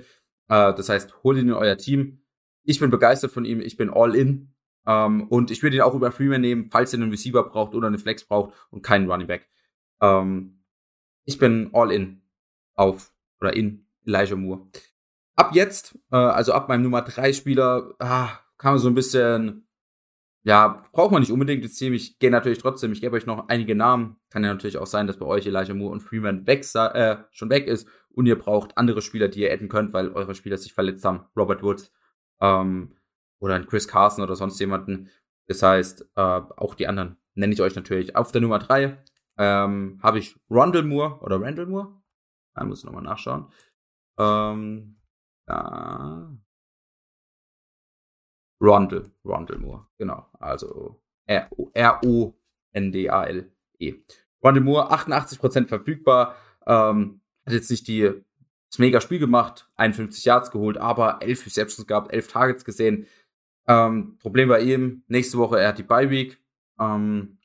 Äh, 0.49 0.73
das 0.73 0.89
heißt, 0.89 1.23
holt 1.23 1.37
ihn 1.37 1.47
in 1.47 1.53
euer 1.53 1.77
Team 1.77 2.22
ich 2.63 2.79
bin 2.79 2.89
begeistert 2.89 3.31
von 3.31 3.45
ihm, 3.45 3.61
ich 3.61 3.77
bin 3.77 3.89
all 3.89 4.15
in. 4.15 4.53
Ähm, 4.85 5.27
und 5.29 5.51
ich 5.51 5.63
würde 5.63 5.77
ihn 5.77 5.81
auch 5.81 5.95
über 5.95 6.11
Freeman 6.11 6.41
nehmen, 6.41 6.69
falls 6.69 6.93
ihr 6.93 6.99
einen 6.99 7.11
Receiver 7.11 7.43
braucht 7.43 7.73
oder 7.73 7.87
eine 7.87 7.99
Flex 7.99 8.25
braucht 8.25 8.53
und 8.69 8.81
keinen 8.81 9.09
Running 9.09 9.27
Back. 9.27 9.49
Ähm, 10.01 10.63
ich 11.25 11.37
bin 11.37 11.69
all 11.73 11.91
in 11.91 12.21
auf 12.75 13.13
oder 13.39 13.55
in 13.55 13.85
Elijah 14.05 14.35
Moore. 14.35 14.67
Ab 15.35 15.55
jetzt, 15.55 15.97
äh, 16.11 16.17
also 16.17 16.53
ab 16.53 16.67
meinem 16.69 16.83
Nummer 16.83 17.01
3 17.01 17.33
Spieler, 17.33 17.95
ah, 17.99 18.39
kann 18.57 18.73
man 18.73 18.79
so 18.79 18.89
ein 18.89 18.95
bisschen, 18.95 19.67
ja, 20.43 20.85
braucht 20.91 21.11
man 21.11 21.21
nicht 21.21 21.31
unbedingt 21.31 21.63
das 21.63 21.73
Team. 21.73 21.93
Ich 21.93 22.19
gehe 22.19 22.29
natürlich 22.29 22.59
trotzdem, 22.59 22.91
ich 22.91 23.01
gebe 23.01 23.15
euch 23.15 23.25
noch 23.25 23.47
einige 23.47 23.75
Namen. 23.75 24.17
Kann 24.29 24.43
ja 24.43 24.53
natürlich 24.53 24.77
auch 24.77 24.87
sein, 24.87 25.07
dass 25.07 25.17
bei 25.17 25.25
euch 25.25 25.47
Elijah 25.47 25.73
Moore 25.73 25.93
und 25.93 26.01
Freeman 26.01 26.45
weg, 26.45 26.65
äh, 26.75 27.17
schon 27.31 27.49
weg 27.49 27.67
ist 27.67 27.87
und 28.09 28.25
ihr 28.25 28.37
braucht 28.37 28.77
andere 28.77 29.01
Spieler, 29.01 29.29
die 29.29 29.41
ihr 29.41 29.51
adden 29.51 29.69
könnt, 29.69 29.93
weil 29.93 30.09
eure 30.09 30.35
Spieler 30.35 30.57
sich 30.57 30.73
verletzt 30.73 31.05
haben. 31.05 31.25
Robert 31.35 31.63
Woods, 31.63 31.91
ähm, 32.41 32.95
oder 33.39 33.55
ein 33.55 33.67
Chris 33.67 33.87
Carson 33.87 34.23
oder 34.23 34.35
sonst 34.35 34.59
jemanden. 34.59 35.09
Das 35.47 35.61
heißt, 35.61 36.01
äh, 36.15 36.21
auch 36.21 36.75
die 36.75 36.87
anderen 36.87 37.17
nenne 37.35 37.53
ich 37.53 37.61
euch 37.61 37.75
natürlich. 37.75 38.15
Auf 38.15 38.31
der 38.31 38.41
Nummer 38.41 38.59
3 38.59 38.97
ähm, 39.37 39.99
habe 40.01 40.19
ich 40.19 40.39
Rondell 40.49 40.83
Moore 40.83 41.19
oder 41.21 41.41
Randall 41.41 41.65
Moore. 41.65 42.01
Da 42.55 42.63
muss 42.63 42.79
ich 42.79 42.85
nochmal 42.85 43.03
nachschauen. 43.03 43.51
Ähm, 44.17 44.99
ja. 45.47 46.31
Rondell, 48.61 49.11
Rondell 49.25 49.57
Moore, 49.57 49.87
genau. 49.97 50.29
Also 50.39 51.01
R-O-N-D-A-L-E. 51.25 52.33
Rondell 54.43 54.63
Moore, 54.63 54.91
88% 54.93 55.67
verfügbar. 55.67 56.35
Ähm, 56.65 57.21
hat 57.45 57.53
jetzt 57.53 57.69
nicht 57.71 57.87
die 57.87 58.23
das 58.73 58.79
mega 58.79 59.01
Spiel 59.01 59.19
gemacht, 59.19 59.69
51 59.75 60.25
Yards 60.25 60.49
geholt, 60.49 60.77
aber 60.77 61.21
11 61.21 61.45
Receptions 61.45 61.85
gehabt, 61.85 62.11
11 62.11 62.27
Targets 62.27 62.65
gesehen. 62.65 63.05
Ähm, 63.67 64.17
Problem 64.17 64.49
bei 64.49 64.61
ihm, 64.61 65.03
nächste 65.07 65.37
Woche, 65.37 65.59
er 65.59 65.69
hat 65.69 65.77
die 65.77 65.83
Bye 65.83 66.09
Week. 66.09 66.41
Ähm, 66.79 67.37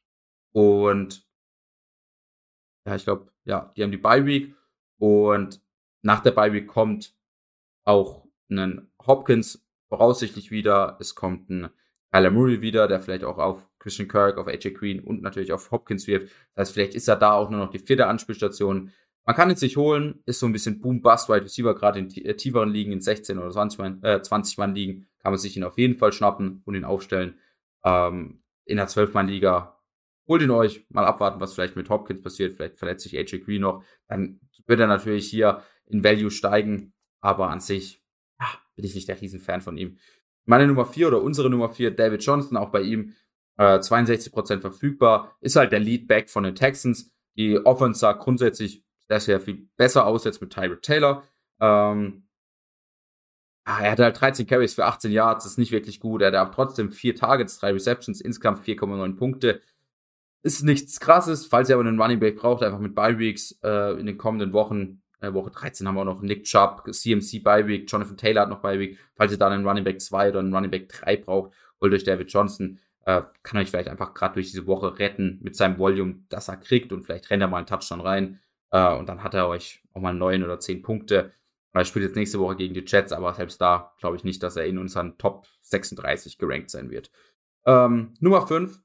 und 0.52 1.28
ja, 2.86 2.96
ich 2.96 3.04
glaube, 3.04 3.30
ja, 3.44 3.70
die 3.76 3.82
haben 3.82 3.90
die 3.90 3.98
Bye 3.98 4.24
Week. 4.24 4.54
Und 4.96 5.60
nach 6.00 6.20
der 6.20 6.30
Bye 6.30 6.54
Week 6.54 6.66
kommt 6.66 7.14
auch 7.84 8.26
ein 8.48 8.90
Hopkins 9.06 9.62
voraussichtlich 9.90 10.50
wieder. 10.50 10.96
Es 10.98 11.14
kommt 11.14 11.50
ein 11.50 11.68
Kyler 12.10 12.30
Murray 12.30 12.62
wieder, 12.62 12.88
der 12.88 13.00
vielleicht 13.00 13.24
auch 13.24 13.36
auf 13.36 13.68
Christian 13.78 14.08
Kirk, 14.08 14.38
auf 14.38 14.46
AJ 14.46 14.70
Green 14.70 15.00
und 15.00 15.20
natürlich 15.20 15.52
auf 15.52 15.70
Hopkins 15.72 16.06
wirft. 16.06 16.28
Das 16.54 16.68
heißt, 16.68 16.72
vielleicht 16.72 16.94
ist 16.94 17.06
er 17.06 17.16
da 17.16 17.32
auch 17.32 17.50
nur 17.50 17.60
noch 17.60 17.70
die 17.70 17.78
vierte 17.78 18.06
Anspielstation. 18.06 18.92
Man 19.28 19.36
kann 19.36 19.50
es 19.50 19.60
sich 19.60 19.76
holen, 19.76 20.22
ist 20.24 20.40
so 20.40 20.46
ein 20.46 20.52
bisschen 20.52 20.80
Boom-Bust, 20.80 21.28
Wide 21.28 21.44
Receiver, 21.44 21.74
gerade 21.74 21.98
in 21.98 22.10
äh, 22.24 22.34
tieferen 22.34 22.70
Ligen, 22.70 22.92
in 22.92 23.02
16 23.02 23.38
oder 23.38 23.50
20 23.50 23.78
Mann, 23.78 24.02
äh, 24.02 24.22
20 24.22 24.56
Mann 24.56 24.74
Ligen, 24.74 25.06
kann 25.18 25.32
man 25.32 25.38
sich 25.38 25.54
ihn 25.54 25.64
auf 25.64 25.76
jeden 25.76 25.98
Fall 25.98 26.12
schnappen 26.12 26.62
und 26.64 26.74
ihn 26.74 26.84
aufstellen. 26.86 27.38
Ähm, 27.84 28.42
in 28.64 28.78
der 28.78 28.86
12 28.86 29.12
Mann 29.12 29.28
Liga 29.28 29.82
holt 30.26 30.40
ihn 30.40 30.50
euch, 30.50 30.86
mal 30.88 31.04
abwarten, 31.04 31.42
was 31.42 31.52
vielleicht 31.52 31.76
mit 31.76 31.90
Hopkins 31.90 32.22
passiert. 32.22 32.54
Vielleicht 32.54 32.78
verletzt 32.78 33.02
sich 33.02 33.18
AJ 33.18 33.40
Green 33.40 33.60
noch. 33.60 33.84
Dann 34.06 34.40
wird 34.64 34.80
er 34.80 34.86
natürlich 34.86 35.28
hier 35.28 35.62
in 35.84 36.02
Value 36.02 36.30
steigen. 36.30 36.94
Aber 37.20 37.50
an 37.50 37.60
sich 37.60 38.02
ja, 38.40 38.46
bin 38.76 38.86
ich 38.86 38.94
nicht 38.94 39.08
der 39.08 39.20
Riesenfan 39.20 39.60
von 39.60 39.76
ihm. 39.76 39.98
Meine 40.46 40.66
Nummer 40.66 40.86
4 40.86 41.06
oder 41.06 41.20
unsere 41.20 41.50
Nummer 41.50 41.68
4, 41.68 41.90
David 41.90 42.24
Johnson, 42.24 42.56
auch 42.56 42.70
bei 42.70 42.80
ihm 42.80 43.12
äh, 43.58 43.78
62% 43.78 44.62
verfügbar, 44.62 45.36
ist 45.42 45.56
halt 45.56 45.72
der 45.72 45.80
Leadback 45.80 46.30
von 46.30 46.44
den 46.44 46.54
Texans. 46.54 47.12
Die 47.36 47.58
Offense 47.58 48.00
sah 48.00 48.12
grundsätzlich 48.14 48.87
sehr, 49.08 49.20
sehr 49.20 49.40
viel 49.40 49.68
besser 49.76 50.06
aus 50.06 50.24
jetzt 50.24 50.40
mit 50.40 50.52
Tyrod 50.52 50.82
Taylor. 50.82 51.24
Ähm, 51.60 52.24
ah, 53.64 53.80
er 53.80 53.92
hatte 53.92 54.04
halt 54.04 54.20
13 54.20 54.46
Carries 54.46 54.74
für 54.74 54.84
18 54.84 55.10
Yards, 55.10 55.44
das 55.44 55.52
ist 55.52 55.58
nicht 55.58 55.72
wirklich 55.72 56.00
gut. 56.00 56.22
Er 56.22 56.38
hat 56.38 56.54
trotzdem 56.54 56.92
vier 56.92 57.14
Targets, 57.14 57.58
drei 57.58 57.72
Receptions, 57.72 58.20
insgesamt 58.20 58.64
4,9 58.64 59.16
Punkte. 59.16 59.60
Ist 60.42 60.62
nichts 60.62 61.00
krasses, 61.00 61.46
falls 61.46 61.68
ihr 61.68 61.74
aber 61.74 61.86
einen 61.86 62.00
Running 62.00 62.20
Back 62.20 62.36
braucht, 62.36 62.62
einfach 62.62 62.78
mit 62.78 62.94
Bye 62.94 63.18
Weeks 63.18 63.58
äh, 63.62 63.98
in 63.98 64.06
den 64.06 64.18
kommenden 64.18 64.52
Wochen. 64.52 65.02
Äh, 65.20 65.32
Woche 65.32 65.50
13 65.50 65.86
haben 65.88 65.96
wir 65.96 66.02
auch 66.02 66.04
noch 66.04 66.22
Nick 66.22 66.44
Chubb, 66.44 66.84
CMC 66.88 67.42
Bye 67.42 67.66
Week, 67.66 67.90
Jonathan 67.90 68.16
Taylor 68.16 68.42
hat 68.42 68.48
noch 68.50 68.60
Bye 68.60 68.78
Week. 68.78 68.98
Falls 69.16 69.32
ihr 69.32 69.38
da 69.38 69.48
einen 69.48 69.66
Running 69.66 69.84
Back 69.84 70.00
2 70.00 70.30
oder 70.30 70.38
einen 70.40 70.54
Running 70.54 70.70
Back 70.70 70.88
3 70.88 71.16
braucht, 71.16 71.52
holt 71.80 71.92
euch 71.92 72.04
David 72.04 72.32
Johnson. 72.32 72.78
Äh, 73.04 73.22
kann 73.42 73.60
euch 73.60 73.70
vielleicht 73.70 73.88
einfach 73.88 74.14
gerade 74.14 74.34
durch 74.34 74.50
diese 74.50 74.66
Woche 74.66 74.98
retten 74.98 75.40
mit 75.42 75.56
seinem 75.56 75.78
Volume, 75.78 76.20
das 76.28 76.48
er 76.48 76.56
kriegt 76.56 76.92
und 76.92 77.02
vielleicht 77.02 77.30
rennt 77.30 77.42
er 77.42 77.48
mal 77.48 77.56
einen 77.58 77.66
Touchdown 77.66 78.00
rein. 78.00 78.40
Äh, 78.70 78.94
und 78.96 79.08
dann 79.08 79.22
hat 79.22 79.34
er 79.34 79.48
euch 79.48 79.82
auch 79.92 80.00
mal 80.00 80.14
neun 80.14 80.42
oder 80.42 80.60
zehn 80.60 80.82
Punkte. 80.82 81.32
Er 81.72 81.84
spielt 81.84 82.04
jetzt 82.04 82.16
nächste 82.16 82.40
Woche 82.40 82.56
gegen 82.56 82.74
die 82.74 82.84
Jets, 82.84 83.12
aber 83.12 83.34
selbst 83.34 83.60
da 83.60 83.94
glaube 83.98 84.16
ich 84.16 84.24
nicht, 84.24 84.42
dass 84.42 84.56
er 84.56 84.66
in 84.66 84.78
unseren 84.78 85.16
Top 85.18 85.46
36 85.62 86.38
gerankt 86.38 86.70
sein 86.70 86.90
wird. 86.90 87.10
Ähm, 87.66 88.14
Nummer 88.20 88.46
5. 88.46 88.80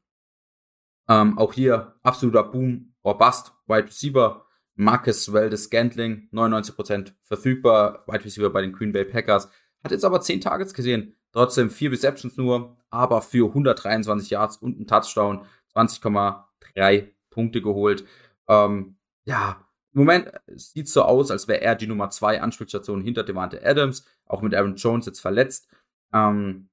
Ähm, 1.10 1.38
auch 1.38 1.54
hier 1.54 1.96
absoluter 2.04 2.44
Boom 2.44 2.94
or 3.02 3.18
Bust. 3.18 3.54
Wide 3.68 3.88
Receiver. 3.88 4.46
Marcus 4.76 5.32
Weldes 5.32 5.66
Scantling, 5.66 6.30
99% 6.32 7.14
verfügbar. 7.24 8.04
Wide 8.08 8.26
Receiver 8.26 8.50
bei 8.50 8.62
den 8.62 8.74
Green 8.74 8.92
Bay 8.92 9.06
Packers. 9.06 9.50
Hat 9.84 9.92
jetzt 9.92 10.06
aber 10.06 10.22
10 10.22 10.42
Targets 10.42 10.74
gesehen. 10.74 11.16
Trotzdem 11.32 11.70
4 11.70 11.92
Receptions 11.92 12.38
nur, 12.38 12.78
aber 12.90 13.22
für 13.22 13.48
123 13.48 14.30
Yards 14.32 14.58
und 14.58 14.78
einen 14.78 14.88
Touchdown 14.88 15.46
20,3 15.76 17.10
Punkte 17.30 17.62
geholt. 17.62 18.06
Ähm, 18.48 18.98
ja, 19.26 19.66
im 19.94 20.00
Moment 20.00 20.32
sieht 20.56 20.88
es 20.88 20.94
so 20.94 21.04
aus, 21.04 21.30
als 21.30 21.48
wäre 21.48 21.62
er 21.62 21.76
die 21.76 21.88
Nummer 21.88 22.10
zwei 22.10 22.42
Anspielstation 22.42 23.02
hinter 23.02 23.24
Devante 23.24 23.64
Adams, 23.66 24.06
auch 24.26 24.42
mit 24.42 24.56
Aaron 24.56 24.76
Jones 24.76 25.06
jetzt 25.06 25.20
verletzt. 25.20 25.68
Ähm, 26.14 26.70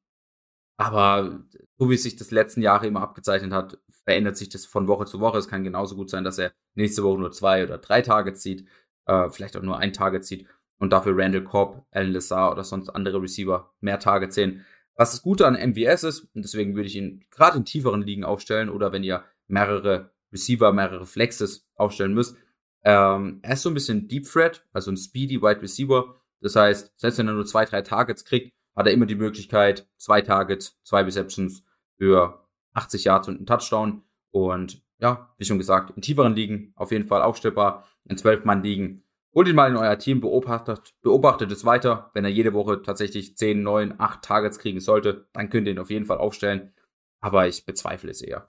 aber 0.79 1.45
so 1.79 1.91
wie 1.91 1.95
es 1.95 2.03
sich 2.03 2.17
das 2.17 2.31
letzten 2.31 2.62
Jahre 2.62 2.87
immer 2.87 3.03
abgezeichnet 3.03 3.53
hat, 3.53 3.79
verändert 4.05 4.39
sich 4.39 4.49
das 4.49 4.65
von 4.65 4.89
Woche 4.89 5.05
zu 5.05 5.21
Woche. 5.21 5.39
Es 5.39 5.49
kann 5.49 5.65
genauso 5.65 5.97
gut 5.97 6.09
sein, 6.09 6.25
dass 6.25 6.39
er 6.39 6.53
nächste 6.75 7.03
Woche 7.03 7.19
nur 7.21 7.33
zwei 7.33 7.65
oder 7.65 7.77
drei 7.77 8.00
Tage 8.00 8.33
zieht, 8.33 8.67
äh, 9.07 9.29
vielleicht 9.29 9.57
auch 9.57 9.62
nur 9.62 9.79
ein 9.79 9.93
Tage 9.93 10.23
zieht 10.23 10.47
und 10.79 10.91
dafür 10.91 11.17
Randall 11.17 11.45
Cobb, 11.45 11.85
Alan 11.91 12.12
Lazar 12.12 12.50
oder 12.53 12.65
sonst 12.65 12.89
andere 12.89 13.21
Receiver 13.21 13.73
mehr 13.81 13.99
Tage 13.99 14.33
sehen. 14.33 14.65
Was 14.95 15.12
das 15.12 15.23
Gute 15.23 15.47
an 15.47 15.55
MVS 15.55 16.05
ist, 16.05 16.21
und 16.35 16.43
deswegen 16.45 16.75
würde 16.75 16.89
ich 16.89 16.97
ihn 16.97 17.25
gerade 17.31 17.59
in 17.59 17.65
tieferen 17.65 18.03
Ligen 18.03 18.25
aufstellen 18.25 18.71
oder 18.71 18.91
wenn 18.93 19.05
ihr 19.05 19.25
mehrere 19.47 20.11
Receiver, 20.33 20.73
mehrere 20.73 21.07
Flexes 21.07 21.69
aufstellen 21.75 22.15
müsst, 22.15 22.37
ähm, 22.85 23.41
er 23.43 23.55
ist 23.55 23.63
so 23.63 23.71
ein 23.71 23.75
bisschen 23.75 24.09
Deep 24.09 24.27
Threat, 24.27 24.65
also 24.73 24.91
ein 24.91 24.97
Speedy 24.97 25.43
Wide 25.43 25.63
Receiver. 25.63 26.21
Das 26.41 26.57
heißt, 26.57 26.93
selbst 26.97 27.19
wenn 27.19 27.29
er 27.29 27.35
nur 27.35 27.47
zwei, 27.47 27.65
drei 27.65 27.83
Targets 27.83 28.25
kriegt, 28.25 28.53
hat 28.75 28.87
er 28.87 28.93
immer 28.93 29.07
die 29.07 29.15
Möglichkeit, 29.15 29.89
zwei 29.97 30.23
Targets, 30.23 30.79
zwei 30.85 31.03
Receptions 31.03 31.65
für 31.99 32.47
80 32.73 33.05
Yards 33.05 33.29
und 33.29 33.37
einen 33.37 33.47
Touchdown. 33.47 34.03
Und 34.31 34.83
ja, 34.99 35.35
wie 35.39 35.45
schon 35.45 35.59
gesagt, 35.59 35.97
in 35.97 36.03
tieferen 36.03 36.35
Ligen 36.35 36.73
auf 36.77 36.93
jeden 36.93 37.07
Fall 37.07 37.23
aufstellbar. 37.23 37.87
In 38.05 38.17
12 38.17 38.45
Mann 38.45 38.63
Ligen. 38.63 39.05
Holt 39.35 39.47
ihn 39.47 39.55
mal 39.55 39.71
in 39.71 39.77
euer 39.77 39.99
Team, 39.99 40.21
beobachtet, 40.21 40.95
beobachtet 41.03 41.53
es 41.53 41.65
weiter. 41.65 42.11
Wenn 42.15 42.25
er 42.25 42.31
jede 42.31 42.53
Woche 42.53 42.83
tatsächlich 42.83 43.37
10, 43.37 43.63
9, 43.63 43.95
8 43.99 44.23
Targets 44.23 44.59
kriegen 44.59 44.81
sollte, 44.81 45.29
dann 45.33 45.51
könnt 45.51 45.67
ihr 45.69 45.75
ihn 45.75 45.79
auf 45.79 45.91
jeden 45.91 46.07
Fall 46.07 46.19
aufstellen. 46.19 46.73
Aber 47.21 47.47
ich 47.47 47.67
bezweifle 47.67 48.11
es 48.11 48.23
eher. 48.23 48.49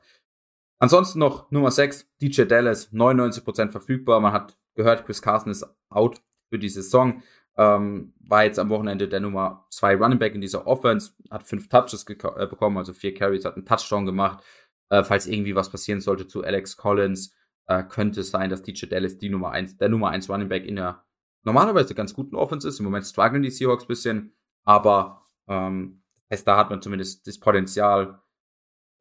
Ansonsten 0.82 1.20
noch 1.20 1.52
Nummer 1.52 1.70
6, 1.70 2.10
DJ 2.20 2.46
Dallas, 2.46 2.92
99% 2.92 3.70
verfügbar. 3.70 4.20
Man 4.20 4.34
hat 4.34 4.58
gehört, 4.74 5.06
Chris 5.06 5.22
Carson 5.22 5.52
ist 5.52 5.64
out 5.92 6.24
für 6.50 6.58
die 6.58 6.70
Saison. 6.70 7.22
Ähm, 7.56 8.16
war 8.20 8.46
jetzt 8.46 8.58
am 8.58 8.70
Wochenende 8.70 9.08
der 9.08 9.20
Nummer 9.20 9.68
2 9.70 9.98
Running 9.98 10.18
Back 10.18 10.34
in 10.34 10.42
dieser 10.42 10.66
Offense, 10.66 11.12
hat 11.30 11.44
fünf 11.44 11.70
Touches 11.70 12.04
äh, 12.08 12.48
bekommen, 12.48 12.80
also 12.80 12.94
vier 12.94 13.14
Carries, 13.14 13.46
hat 13.46 13.58
einen 13.58 13.66
Touchdown 13.68 14.08
gemacht. 14.08 14.44
Äh, 14.90 15.04
falls 15.04 15.28
irgendwie 15.28 15.54
was 15.54 15.70
passieren 15.70 16.02
sollte 16.02 16.26
zu 16.26 16.44
Alex 16.44 16.78
Collins, 16.78 17.32
äh, 17.68 17.84
könnte 17.84 18.22
es 18.22 18.32
sein, 18.32 18.50
dass 18.50 18.64
DJ 18.64 18.88
Dallas 18.88 19.20
die 19.20 19.30
Nummer 19.30 19.52
1, 19.52 19.78
der 19.78 19.90
Nummer 19.90 20.10
1 20.10 20.32
Running 20.32 20.50
Back 20.50 20.66
in 20.66 20.78
der 20.78 21.06
normalerweise 21.44 21.94
ganz 21.94 22.16
guten 22.16 22.36
Offense 22.36 22.68
ist. 22.68 22.80
Im 22.80 22.86
Moment 22.86 23.06
strugglen 23.06 23.44
die 23.44 23.52
Seahawks 23.52 23.84
ein 23.84 23.88
bisschen, 23.88 24.34
aber 24.64 25.22
ähm, 25.48 26.02
da 26.44 26.58
hat 26.58 26.72
man 26.72 26.82
zumindest 26.82 27.28
das 27.28 27.40
Potenzial, 27.40 28.20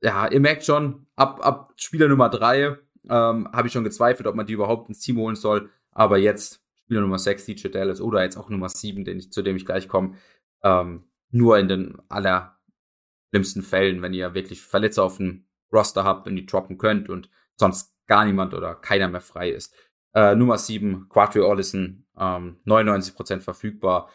ja, 0.02 0.28
ihr 0.28 0.40
merkt 0.40 0.64
schon, 0.64 1.06
ab, 1.16 1.44
ab 1.44 1.72
Spieler 1.76 2.08
Nummer 2.08 2.28
drei 2.28 2.76
ähm, 3.08 3.48
habe 3.52 3.66
ich 3.66 3.72
schon 3.72 3.84
gezweifelt, 3.84 4.26
ob 4.26 4.34
man 4.34 4.46
die 4.46 4.54
überhaupt 4.54 4.88
ins 4.88 5.00
Team 5.00 5.18
holen 5.18 5.36
soll. 5.36 5.70
Aber 5.92 6.18
jetzt 6.18 6.62
Spieler 6.84 7.02
Nummer 7.02 7.18
6, 7.18 7.46
DJ 7.46 7.68
Dallas, 7.68 8.00
oder 8.00 8.22
jetzt 8.22 8.36
auch 8.36 8.48
Nummer 8.48 8.68
7, 8.68 9.04
den 9.04 9.18
ich, 9.18 9.32
zu 9.32 9.42
dem 9.42 9.56
ich 9.56 9.66
gleich 9.66 9.88
komme, 9.88 10.16
ähm, 10.62 11.04
nur 11.30 11.58
in 11.58 11.68
den 11.68 11.98
allerschlimmsten 12.08 13.62
Fällen, 13.62 14.02
wenn 14.02 14.14
ihr 14.14 14.34
wirklich 14.34 14.62
Verletzer 14.62 15.04
auf 15.04 15.18
dem 15.18 15.46
Roster 15.72 16.04
habt 16.04 16.26
und 16.26 16.36
die 16.36 16.46
droppen 16.46 16.78
könnt 16.78 17.08
und 17.08 17.30
sonst 17.56 17.94
gar 18.06 18.24
niemand 18.24 18.54
oder 18.54 18.74
keiner 18.74 19.08
mehr 19.08 19.20
frei 19.20 19.50
ist. 19.50 19.74
Äh, 20.14 20.34
Nummer 20.34 20.58
7, 20.58 21.08
Quattro 21.08 21.48
Ollison, 21.48 22.06
ähm, 22.18 22.58
99% 22.66 23.40
verfügbar. 23.40 24.10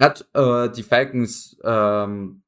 Hat 0.00 0.28
äh, 0.34 0.70
die 0.70 0.84
Falcons 0.84 1.58
ähm, 1.64 2.42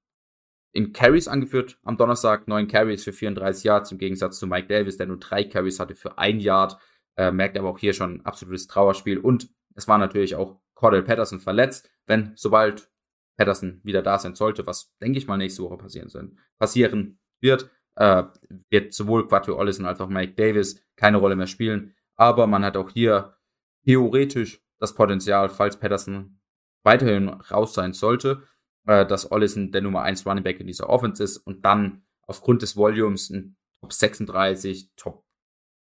in 0.75 0.93
Carries 0.93 1.29
angeführt 1.29 1.79
am 1.85 1.97
Donnerstag. 1.97 2.49
Neun 2.49 2.67
Carries 2.67 3.05
für 3.05 3.13
34 3.13 3.65
Yards 3.65 3.93
im 3.93 3.99
Gegensatz 3.99 4.39
zu 4.39 4.47
Mike 4.47 4.67
Davis, 4.67 4.97
der 4.97 5.07
nur 5.07 5.19
drei 5.19 5.45
Carries 5.45 5.79
hatte 5.79 5.95
für 5.95 6.19
ein 6.19 6.41
Yard. 6.41 6.77
Äh, 7.17 7.31
merkt 7.31 7.57
aber 7.57 7.69
auch 7.71 7.79
hier 7.79 7.95
schon 7.95 8.17
ein 8.17 8.27
absolutes 8.27 8.67
Trauerspiel. 8.67 9.19
Und 9.19 9.49
es 9.77 9.87
war 9.87 9.99
natürlich 9.99 10.35
auch 10.35 10.61
Cordell 10.75 11.05
Patterson 11.05 11.39
verletzt. 11.39 11.89
Wenn 12.07 12.33
sobald 12.35 12.91
Patterson 13.37 13.81
wieder 13.85 14.03
da 14.03 14.19
sein 14.19 14.35
sollte, 14.35 14.67
was 14.67 14.93
denke 15.01 15.19
ich 15.19 15.29
mal 15.29 15.37
nächste 15.37 15.63
Woche 15.63 15.77
passieren, 15.77 16.09
soll, 16.09 16.33
passieren 16.59 17.21
wird, 17.41 17.71
äh, 17.95 18.25
wird 18.69 18.93
sowohl 18.95 19.29
Quattro 19.29 19.57
Ollison 19.57 19.87
als 19.87 20.01
auch 20.01 20.09
Mike 20.09 20.35
Davis 20.35 20.85
keine 20.97 21.19
Rolle 21.19 21.37
mehr 21.37 21.47
spielen. 21.47 21.95
Aber 22.17 22.49
man 22.49 22.65
hat 22.65 22.77
auch 22.77 22.91
hier 22.91 23.37
theoretisch 23.85 24.61
das 24.81 24.93
Potenzial, 24.93 25.49
falls 25.49 25.79
Patterson 25.79 26.41
weiterhin 26.83 27.29
raus 27.29 27.75
sein 27.75 27.93
sollte, 27.93 28.43
äh, 28.87 29.07
dass 29.07 29.31
Ollison 29.31 29.73
der 29.73 29.83
Nummer 29.83 30.03
1 30.03 30.27
Running 30.27 30.45
Back 30.45 30.61
in 30.61 30.67
dieser 30.67 30.89
Offense 30.89 31.23
ist 31.23 31.39
und 31.39 31.65
dann 31.65 32.05
aufgrund 32.23 32.63
des 32.63 32.77
Volumes 32.77 33.31
ein 33.31 33.57
Top 33.81 33.93
36, 33.93 34.93
Top 34.97 35.25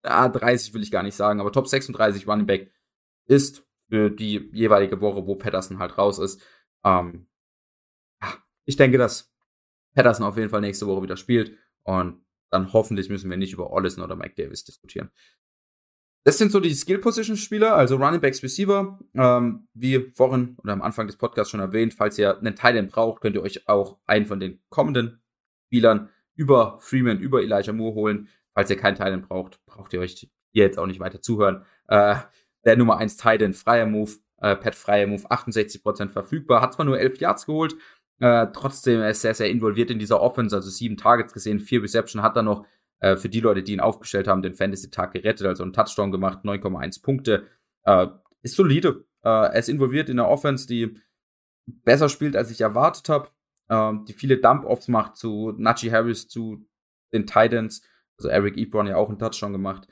ah, 0.02 0.28
30 0.28 0.74
will 0.74 0.82
ich 0.82 0.90
gar 0.90 1.02
nicht 1.02 1.16
sagen, 1.16 1.40
aber 1.40 1.52
Top 1.52 1.68
36 1.68 2.26
Running 2.26 2.46
Back 2.46 2.72
ist 3.26 3.66
für 3.88 4.10
die 4.10 4.50
jeweilige 4.52 5.00
Woche, 5.00 5.26
wo 5.26 5.34
Patterson 5.34 5.78
halt 5.78 5.98
raus 5.98 6.18
ist. 6.18 6.42
Ähm, 6.84 7.26
ich 8.64 8.76
denke, 8.76 8.98
dass 8.98 9.32
Patterson 9.94 10.26
auf 10.26 10.36
jeden 10.36 10.50
Fall 10.50 10.60
nächste 10.60 10.86
Woche 10.86 11.02
wieder 11.02 11.16
spielt 11.16 11.56
und 11.82 12.24
dann 12.50 12.72
hoffentlich 12.72 13.08
müssen 13.08 13.30
wir 13.30 13.36
nicht 13.36 13.52
über 13.52 13.70
Ollison 13.70 14.04
oder 14.04 14.16
Mike 14.16 14.34
Davis 14.36 14.64
diskutieren. 14.64 15.10
Das 16.24 16.36
sind 16.36 16.52
so 16.52 16.60
die 16.60 16.74
Skill-Position-Spieler, 16.74 17.74
also 17.74 17.96
Running 17.96 18.20
Backs, 18.20 18.42
Receiver. 18.42 18.98
Ähm, 19.14 19.68
wie 19.72 20.10
vorhin 20.14 20.56
oder 20.62 20.74
am 20.74 20.82
Anfang 20.82 21.06
des 21.06 21.16
Podcasts 21.16 21.50
schon 21.50 21.60
erwähnt, 21.60 21.94
falls 21.94 22.18
ihr 22.18 22.38
einen 22.38 22.54
Titan 22.54 22.88
braucht, 22.88 23.22
könnt 23.22 23.36
ihr 23.36 23.42
euch 23.42 23.68
auch 23.68 23.98
einen 24.06 24.26
von 24.26 24.38
den 24.38 24.60
kommenden 24.68 25.22
Spielern 25.66 26.10
über 26.34 26.78
Freeman, 26.80 27.18
über 27.18 27.42
Elijah 27.42 27.72
Moore 27.72 27.94
holen. 27.94 28.28
Falls 28.54 28.68
ihr 28.68 28.76
keinen 28.76 28.96
Titan 28.96 29.22
braucht, 29.22 29.64
braucht 29.64 29.92
ihr 29.94 30.00
euch 30.00 30.28
hier 30.52 30.64
jetzt 30.64 30.78
auch 30.78 30.86
nicht 30.86 31.00
weiter 31.00 31.22
zuhören. 31.22 31.64
Äh, 31.88 32.16
der 32.64 32.76
Nummer 32.76 32.98
1 32.98 33.16
Titan, 33.16 33.54
freier 33.54 33.86
Move, 33.86 34.12
äh, 34.38 34.56
Pat 34.56 34.74
freier 34.74 35.06
Move, 35.06 35.30
68% 35.30 36.10
verfügbar, 36.10 36.60
hat 36.60 36.74
zwar 36.74 36.84
nur 36.84 36.98
11 36.98 37.18
Yards 37.18 37.46
geholt, 37.46 37.76
äh, 38.18 38.48
trotzdem 38.52 39.00
er 39.00 39.10
ist 39.10 39.22
sehr, 39.22 39.34
sehr 39.34 39.48
involviert 39.48 39.90
in 39.90 39.98
dieser 39.98 40.20
Offense, 40.20 40.54
also 40.54 40.68
sieben 40.68 40.96
Targets 40.96 41.32
gesehen, 41.32 41.60
vier 41.60 41.82
Reception 41.82 42.22
hat 42.22 42.36
er 42.36 42.42
noch 42.42 42.66
äh, 43.00 43.16
für 43.16 43.28
die 43.28 43.40
Leute, 43.40 43.62
die 43.62 43.72
ihn 43.72 43.80
aufgestellt 43.80 44.28
haben, 44.28 44.42
den 44.42 44.54
Fantasy-Tag 44.54 45.12
gerettet, 45.12 45.46
also 45.46 45.62
einen 45.62 45.72
Touchdown 45.72 46.12
gemacht, 46.12 46.44
9,1 46.44 47.02
Punkte. 47.02 47.46
Äh, 47.84 48.06
ist 48.42 48.56
solide. 48.56 49.04
Äh, 49.22 49.28
er 49.28 49.56
ist 49.56 49.68
involviert 49.68 50.08
in 50.08 50.18
einer 50.18 50.28
Offense, 50.28 50.66
die 50.66 50.96
besser 51.66 52.08
spielt, 52.08 52.36
als 52.36 52.50
ich 52.50 52.60
erwartet 52.60 53.08
habe. 53.08 53.28
Äh, 53.68 54.04
die 54.06 54.12
viele 54.12 54.38
Dump-Offs 54.38 54.88
macht 54.88 55.16
zu 55.16 55.52
Najee 55.56 55.90
Harris, 55.90 56.28
zu 56.28 56.66
den 57.12 57.26
Titans. 57.26 57.82
Also 58.18 58.28
Eric 58.28 58.56
Ebron 58.56 58.86
ja 58.86 58.96
auch 58.96 59.08
einen 59.08 59.18
Touchdown 59.18 59.52
gemacht. 59.52 59.88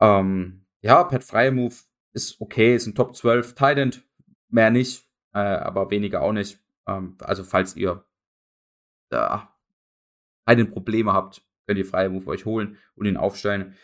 Ähm, 0.00 0.66
ja, 0.82 1.02
Pat 1.04 1.24
Freimove 1.24 1.84
ist 2.12 2.40
okay, 2.40 2.76
ist 2.76 2.86
ein 2.86 2.94
Top 2.94 3.16
12 3.16 3.54
Titan, 3.54 3.94
mehr 4.48 4.70
nicht, 4.70 5.08
äh, 5.32 5.38
aber 5.38 5.90
weniger 5.90 6.20
auch 6.20 6.32
nicht. 6.32 6.60
Ähm, 6.86 7.16
also 7.20 7.42
falls 7.42 7.74
ihr 7.76 8.04
da 9.10 9.56
einen 10.44 10.70
Probleme 10.70 11.12
habt, 11.12 11.42
könnt 11.66 11.78
ihr 11.78 11.86
freie 11.86 12.10
Move 12.10 12.26
euch 12.28 12.44
holen 12.44 12.76
und 12.94 13.06
ihn 13.06 13.16
aufstellen. 13.16 13.74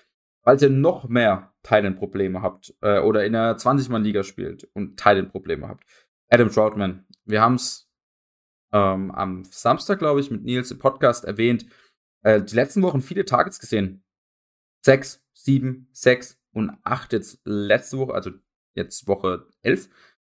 Falls 0.42 0.62
ihr 0.62 0.70
noch 0.70 1.08
mehr 1.08 1.52
Thailand-Probleme 1.62 2.40
habt 2.42 2.74
äh, 2.80 3.00
oder 3.00 3.24
in 3.24 3.34
einer 3.34 3.56
20-Mann-Liga 3.56 4.22
spielt 4.22 4.64
und 4.72 4.98
Thailand-Probleme 4.98 5.68
habt, 5.68 5.84
Adam 6.30 6.50
Troutman, 6.50 7.06
wir 7.24 7.42
haben 7.42 7.56
es 7.56 7.90
ähm, 8.72 9.10
am 9.10 9.44
Samstag, 9.44 9.98
glaube 9.98 10.20
ich, 10.20 10.30
mit 10.30 10.44
Nils 10.44 10.70
im 10.70 10.78
Podcast 10.78 11.24
erwähnt, 11.24 11.66
äh, 12.22 12.42
die 12.42 12.54
letzten 12.54 12.82
Wochen 12.82 13.00
viele 13.00 13.24
Targets 13.24 13.58
gesehen. 13.58 14.02
Sechs, 14.84 15.22
sieben, 15.32 15.88
sechs 15.92 16.40
und 16.52 16.76
acht 16.84 17.12
jetzt 17.12 17.40
letzte 17.44 17.98
Woche, 17.98 18.14
also 18.14 18.30
jetzt 18.74 19.06
Woche 19.08 19.46
elf. 19.62 19.88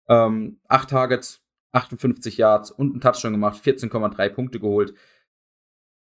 Ähm, 0.09 0.61
acht 0.69 0.91
Targets, 0.91 1.43
58 1.73 2.39
Yards 2.39 2.71
und 2.71 2.93
einen 2.93 3.01
Touchdown 3.01 3.33
gemacht, 3.33 3.63
14,3 3.63 4.29
Punkte 4.31 4.61
geholt. 4.61 4.95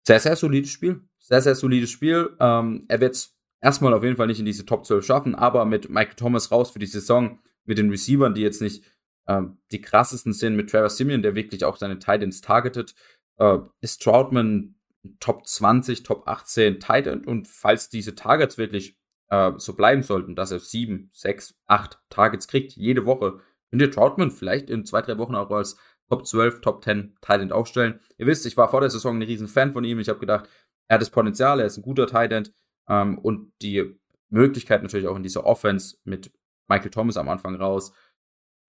Sehr, 0.06 0.20
sehr 0.20 0.36
solides 0.36 0.72
Spiel. 0.72 1.02
Sehr, 1.20 1.42
sehr 1.42 1.56
solides 1.56 1.92
Spiel. 1.92 2.36
Ähm, 2.40 2.86
er 2.90 3.00
wird 3.00 3.16
es 3.16 3.38
erstmal 3.62 3.94
auf 3.94 4.04
jeden 4.04 4.18
Fall 4.18 4.28
nicht 4.28 4.40
in 4.40 4.46
diese 4.46 4.66
Top 4.66 4.86
12 4.86 5.06
schaffen, 5.06 5.36
aber 5.36 5.66
mit 5.66 5.90
Michael 5.90 6.16
Thomas 6.16 6.52
raus 6.52 6.72
für 6.72 6.80
die 6.80 6.86
Saison, 6.86 7.40
mit 7.66 7.78
den 7.78 7.90
Receivern, 7.90 8.34
die 8.34 8.42
jetzt 8.42 8.62
nicht 8.62 8.84
ähm, 9.28 9.58
die 9.72 9.82
krassesten 9.82 10.34
sind, 10.34 10.56
mit 10.56 10.70
Trevor 10.70 10.90
Simeon, 10.90 11.22
der 11.22 11.36
wirklich 11.36 11.64
auch 11.64 11.78
seine 11.78 12.00
Titans 12.00 12.42
targetet, 12.42 12.94
äh, 13.38 13.60
ist 13.82 14.02
Troutman 14.02 14.76
Top 15.20 15.48
20, 15.48 16.04
Top 16.04 16.28
18 16.28 16.80
Titan 16.80 17.26
und 17.26 17.48
falls 17.48 17.90
diese 17.90 18.16
Targets 18.16 18.58
wirklich 18.58 18.98
äh, 19.30 19.52
so 19.58 19.76
bleiben 19.76 20.04
sollten, 20.04 20.36
dass 20.36 20.52
er 20.52 20.60
7, 20.60 21.10
6, 21.14 21.56
8 21.68 22.00
Targets 22.10 22.48
kriegt, 22.48 22.74
jede 22.74 23.06
Woche, 23.06 23.40
könnt 23.70 23.82
ihr 23.82 23.92
Troutman 23.92 24.32
vielleicht 24.32 24.70
in 24.70 24.86
zwei, 24.86 25.02
drei 25.02 25.18
Wochen 25.18 25.36
auch 25.36 25.50
als 25.52 25.78
Top 26.13 26.27
12, 26.27 26.62
Top 26.62 26.84
10 26.84 27.15
Titan 27.22 27.51
aufstellen. 27.51 28.00
Ihr 28.20 28.27
wisst, 28.27 28.46
ich 28.46 28.55
war 28.55 28.70
vor 28.70 28.82
der 28.82 28.91
Saison 28.91 29.17
ein 29.17 29.24
riesen 29.24 29.48
Fan 29.48 29.74
von 29.74 29.84
ihm. 29.84 29.98
Ich 29.98 30.10
habe 30.10 30.20
gedacht, 30.20 30.48
er 30.88 30.96
hat 30.96 31.01
das 31.01 31.10
Potenzial, 31.10 31.60
er 31.60 31.65
ist 31.65 31.77
ein 31.77 31.82
guter 31.82 32.05
Titan 32.05 32.48
ähm, 32.88 33.17
und 33.17 33.51
die 33.63 33.98
Möglichkeit 34.29 34.84
natürlich 34.84 35.08
auch 35.08 35.15
in 35.15 35.24
dieser 35.24 35.43
Offense 35.43 35.98
mit 36.03 36.32
Michael 36.67 36.91
Thomas 36.91 37.17
am 37.17 37.29
Anfang 37.29 37.55
raus, 37.55 37.93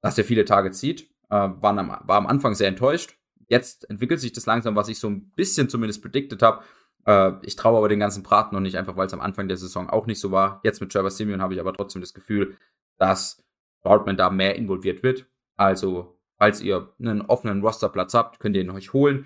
dass 0.00 0.16
er 0.16 0.24
viele 0.24 0.46
Tage 0.46 0.70
zieht. 0.70 1.10
Äh, 1.28 1.34
war, 1.34 1.76
am, 1.76 1.88
war 1.88 2.16
am 2.16 2.26
Anfang 2.26 2.54
sehr 2.54 2.68
enttäuscht. 2.68 3.18
Jetzt 3.48 3.90
entwickelt 3.90 4.20
sich 4.20 4.32
das 4.32 4.46
langsam, 4.46 4.74
was 4.74 4.88
ich 4.88 4.98
so 4.98 5.10
ein 5.10 5.30
bisschen 5.32 5.68
zumindest 5.68 6.00
predicted 6.00 6.40
habe. 6.42 6.64
Äh, 7.04 7.32
ich 7.42 7.56
traue 7.56 7.76
aber 7.76 7.90
den 7.90 8.00
ganzen 8.00 8.22
Braten 8.22 8.54
noch 8.54 8.62
nicht, 8.62 8.78
einfach 8.78 8.96
weil 8.96 9.06
es 9.06 9.12
am 9.12 9.20
Anfang 9.20 9.48
der 9.48 9.58
Saison 9.58 9.90
auch 9.90 10.06
nicht 10.06 10.20
so 10.20 10.30
war. 10.30 10.60
Jetzt 10.64 10.80
mit 10.80 10.92
Trevor 10.92 11.10
Simeon 11.10 11.42
habe 11.42 11.52
ich 11.52 11.60
aber 11.60 11.74
trotzdem 11.74 12.00
das 12.00 12.14
Gefühl, 12.14 12.56
dass 12.96 13.44
Dortmund 13.82 14.18
da 14.18 14.30
mehr 14.30 14.56
involviert 14.56 15.02
wird. 15.02 15.26
Also, 15.56 16.18
falls 16.44 16.60
ihr 16.60 16.90
einen 17.00 17.22
offenen 17.22 17.62
Rosterplatz 17.62 18.12
habt, 18.12 18.38
könnt 18.38 18.54
ihr 18.54 18.60
ihn 18.60 18.68
euch 18.68 18.92
holen. 18.92 19.24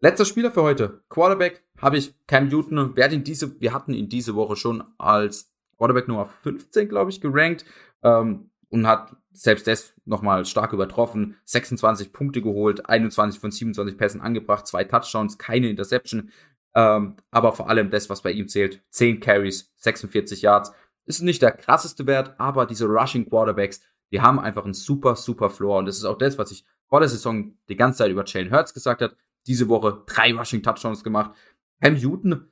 Letzter 0.00 0.24
Spieler 0.24 0.50
für 0.50 0.62
heute. 0.62 1.02
Quarterback 1.10 1.62
habe 1.76 1.98
ich 1.98 2.14
Cam 2.26 2.48
Newton. 2.48 2.96
Wir 2.96 3.04
hatten 3.04 3.16
ihn 3.16 3.24
diese, 3.24 3.60
wir 3.60 3.74
hatten 3.74 3.92
ihn 3.92 4.08
diese 4.08 4.34
Woche 4.34 4.56
schon 4.56 4.82
als 4.96 5.52
Quarterback 5.76 6.08
Nummer 6.08 6.30
15, 6.44 6.88
glaube 6.88 7.10
ich, 7.10 7.20
gerankt. 7.20 7.66
Ähm, 8.02 8.50
und 8.70 8.86
hat 8.86 9.14
selbst 9.32 9.66
das 9.66 9.92
nochmal 10.06 10.46
stark 10.46 10.72
übertroffen. 10.72 11.36
26 11.44 12.14
Punkte 12.14 12.40
geholt, 12.40 12.88
21 12.88 13.38
von 13.38 13.50
27 13.50 13.98
Pässen 13.98 14.22
angebracht, 14.22 14.66
zwei 14.66 14.84
Touchdowns, 14.84 15.36
keine 15.36 15.68
Interception. 15.68 16.30
Ähm, 16.74 17.16
aber 17.30 17.52
vor 17.52 17.68
allem 17.68 17.90
das, 17.90 18.08
was 18.08 18.22
bei 18.22 18.32
ihm 18.32 18.48
zählt, 18.48 18.82
10 18.92 19.20
Carries, 19.20 19.74
46 19.76 20.40
Yards. 20.40 20.72
Ist 21.04 21.20
nicht 21.20 21.42
der 21.42 21.52
krasseste 21.52 22.06
Wert, 22.06 22.34
aber 22.38 22.64
diese 22.64 22.86
Rushing 22.86 23.28
Quarterbacks, 23.28 23.82
die 24.12 24.20
haben 24.20 24.38
einfach 24.38 24.64
einen 24.64 24.74
super, 24.74 25.16
super 25.16 25.50
Floor. 25.50 25.78
Und 25.78 25.86
das 25.86 25.96
ist 25.96 26.04
auch 26.04 26.18
das, 26.18 26.38
was 26.38 26.50
ich 26.50 26.64
vor 26.86 27.00
der 27.00 27.08
Saison 27.08 27.56
die 27.68 27.76
ganze 27.76 27.98
Zeit 27.98 28.10
über 28.10 28.24
Jalen 28.24 28.52
Hurts 28.52 28.74
gesagt 28.74 29.02
hat. 29.02 29.16
Diese 29.46 29.68
Woche 29.68 30.02
drei 30.06 30.32
Rushing 30.32 30.62
Touchdowns 30.62 31.04
gemacht. 31.04 31.32
Cam 31.80 31.94
Newton 31.94 32.48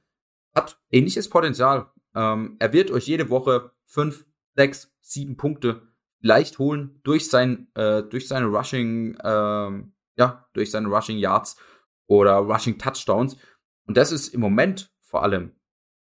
hat 0.54 0.78
ähnliches 0.90 1.28
Potenzial. 1.28 1.90
Ähm, 2.14 2.56
er 2.58 2.72
wird 2.72 2.90
euch 2.90 3.06
jede 3.06 3.30
Woche 3.30 3.72
fünf, 3.86 4.24
sechs, 4.54 4.92
sieben 5.00 5.36
Punkte 5.36 5.82
leicht 6.20 6.58
holen 6.58 7.00
durch 7.02 7.28
sein, 7.28 7.68
äh, 7.74 8.02
durch 8.02 8.28
seine 8.28 8.46
Rushing, 8.46 9.18
ähm, 9.22 9.92
ja, 10.16 10.48
durch 10.52 10.70
seine 10.70 10.88
Rushing 10.88 11.18
Yards 11.18 11.56
oder 12.06 12.36
Rushing 12.36 12.78
Touchdowns. 12.78 13.36
Und 13.86 13.96
das 13.96 14.12
ist 14.12 14.28
im 14.28 14.40
Moment 14.40 14.90
vor 15.02 15.22
allem 15.22 15.52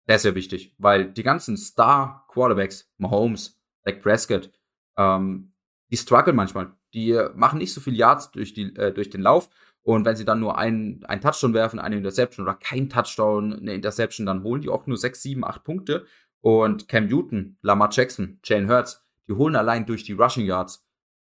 sehr, 0.08 0.20
sehr 0.20 0.36
wichtig, 0.36 0.76
weil 0.78 1.12
die 1.12 1.24
ganzen 1.24 1.58
Star 1.58 2.26
Quarterbacks, 2.30 2.92
Mahomes, 2.98 3.60
Dak 3.84 4.02
Prescott, 4.02 4.52
ähm, 4.98 5.54
die 5.92 5.98
strugglen 5.98 6.36
manchmal. 6.36 6.74
Die 6.94 7.20
machen 7.36 7.60
nicht 7.60 7.74
so 7.74 7.82
viel 7.82 7.96
Yards 7.96 8.32
durch, 8.32 8.54
die, 8.54 8.76
äh, 8.76 8.94
durch 8.94 9.10
den 9.10 9.22
Lauf. 9.22 9.50
Und 9.84 10.06
wenn 10.06 10.16
sie 10.16 10.26
dann 10.26 10.40
nur 10.40 10.58
einen, 10.58 11.04
einen 11.06 11.22
Touchdown 11.22 11.54
werfen, 11.54 11.80
eine 11.80 11.98
Interception 11.98 12.46
oder 12.46 12.56
kein 12.56 12.90
Touchdown, 12.90 13.54
eine 13.54 13.74
Interception, 13.74 14.26
dann 14.26 14.44
holen 14.44 14.62
die 14.62 14.70
oft 14.70 14.88
nur 14.88 14.98
6, 14.98 15.22
7, 15.22 15.44
8 15.44 15.64
Punkte. 15.64 16.06
Und 16.42 16.88
Cam 16.88 17.08
Newton, 17.08 17.58
Lamar 17.62 17.90
Jackson, 17.92 18.40
Jalen 18.44 18.70
Hurts, 18.70 19.04
die 19.28 19.34
holen 19.34 19.56
allein 19.56 19.86
durch 19.86 20.04
die 20.04 20.14
Rushing 20.14 20.46
Yards 20.46 20.86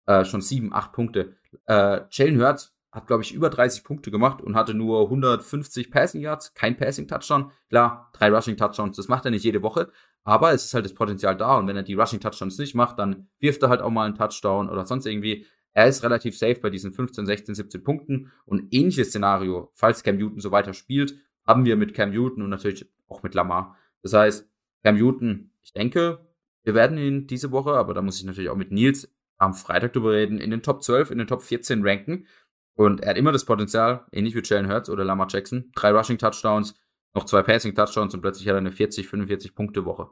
äh, 0.06 0.26
schon 0.26 0.42
sieben, 0.42 0.74
acht 0.74 0.92
Punkte. 0.92 1.36
Äh, 1.66 2.02
Jalen 2.12 2.42
Hurts 2.42 2.76
hat, 2.92 3.08
glaube 3.08 3.24
ich, 3.24 3.34
über 3.34 3.50
30 3.50 3.84
Punkte 3.84 4.12
gemacht 4.12 4.42
und 4.42 4.56
hatte 4.56 4.74
nur 4.74 5.04
150 5.04 5.92
Passing 5.92 6.22
Yards, 6.22 6.54
kein 6.54 6.76
Passing 6.76 7.08
Touchdown. 7.08 7.52
Klar, 7.70 8.10
drei 8.14 8.30
Rushing 8.30 8.58
Touchdowns, 8.58 8.98
das 8.98 9.08
macht 9.08 9.26
er 9.26 9.32
nicht 9.32 9.44
jede 9.44 9.62
Woche, 9.64 9.92
aber 10.24 10.52
es 10.52 10.66
ist 10.66 10.74
halt 10.74 10.86
das 10.86 10.94
Potenzial 10.94 11.36
da 11.36 11.58
und 11.58 11.68
wenn 11.68 11.76
er 11.76 11.84
die 11.84 11.96
Rushing 11.96 12.20
Touchdowns 12.20 12.58
nicht 12.58 12.76
macht, 12.76 13.00
dann 13.00 13.28
wirft 13.40 13.64
er 13.64 13.70
halt 13.70 13.82
auch 13.82 13.90
mal 13.90 14.06
einen 14.06 14.16
Touchdown 14.16 14.70
oder 14.70 14.86
sonst 14.86 15.06
irgendwie. 15.06 15.46
Er 15.74 15.88
ist 15.88 16.04
relativ 16.04 16.38
safe 16.38 16.60
bei 16.60 16.70
diesen 16.70 16.94
15, 16.94 17.26
16, 17.26 17.56
17 17.56 17.84
Punkten 17.84 18.32
und 18.46 18.74
ähnliches 18.74 19.10
Szenario, 19.10 19.72
falls 19.74 20.04
Cam 20.04 20.18
Newton 20.18 20.40
so 20.40 20.52
weiter 20.52 20.74
spielt, 20.74 21.16
haben 21.48 21.66
wir 21.66 21.78
mit 21.78 21.94
Cam 21.94 22.12
Newton 22.12 22.44
und 22.44 22.50
natürlich 22.50 22.90
auch 23.08 23.24
mit 23.24 23.34
Lamar. 23.36 23.78
Das 24.04 24.14
heißt, 24.14 24.50
Cam 24.84 24.98
Newton, 24.98 25.52
ich 25.62 25.74
denke, 25.74 26.26
wir 26.64 26.76
werden 26.76 26.98
ihn 26.98 27.28
diese 27.28 27.52
Woche, 27.52 27.72
aber 27.72 27.94
da 27.94 28.02
muss 28.02 28.20
ich 28.20 28.26
natürlich 28.26 28.50
auch 28.50 28.56
mit 28.56 28.72
Nils 28.72 29.10
am 29.38 29.54
Freitag 29.54 29.94
drüber 29.94 30.12
reden, 30.12 30.40
in 30.40 30.52
den 30.52 30.62
Top 30.62 30.84
12, 30.84 31.12
in 31.12 31.18
den 31.18 31.28
Top 31.28 31.42
14 31.42 31.86
ranken. 31.88 32.28
Und 32.76 33.02
er 33.02 33.12
hat 33.12 33.18
immer 33.18 33.32
das 33.32 33.46
Potenzial, 33.46 34.06
ähnlich 34.12 34.36
wie 34.36 34.42
Jalen 34.44 34.70
Hurts 34.70 34.90
oder 34.90 35.04
Lamar 35.04 35.28
Jackson, 35.30 35.72
drei 35.76 35.92
Rushing 35.92 36.18
Touchdowns, 36.18 36.80
noch 37.14 37.26
zwei 37.26 37.44
Passing 37.44 37.76
Touchdowns 37.76 38.14
und 38.14 38.22
plötzlich 38.22 38.48
hat 38.48 38.56
er 38.56 38.60
eine 38.60 38.72
40, 38.72 39.08
45 39.08 39.56
Punkte 39.56 39.86
Woche. 39.86 40.10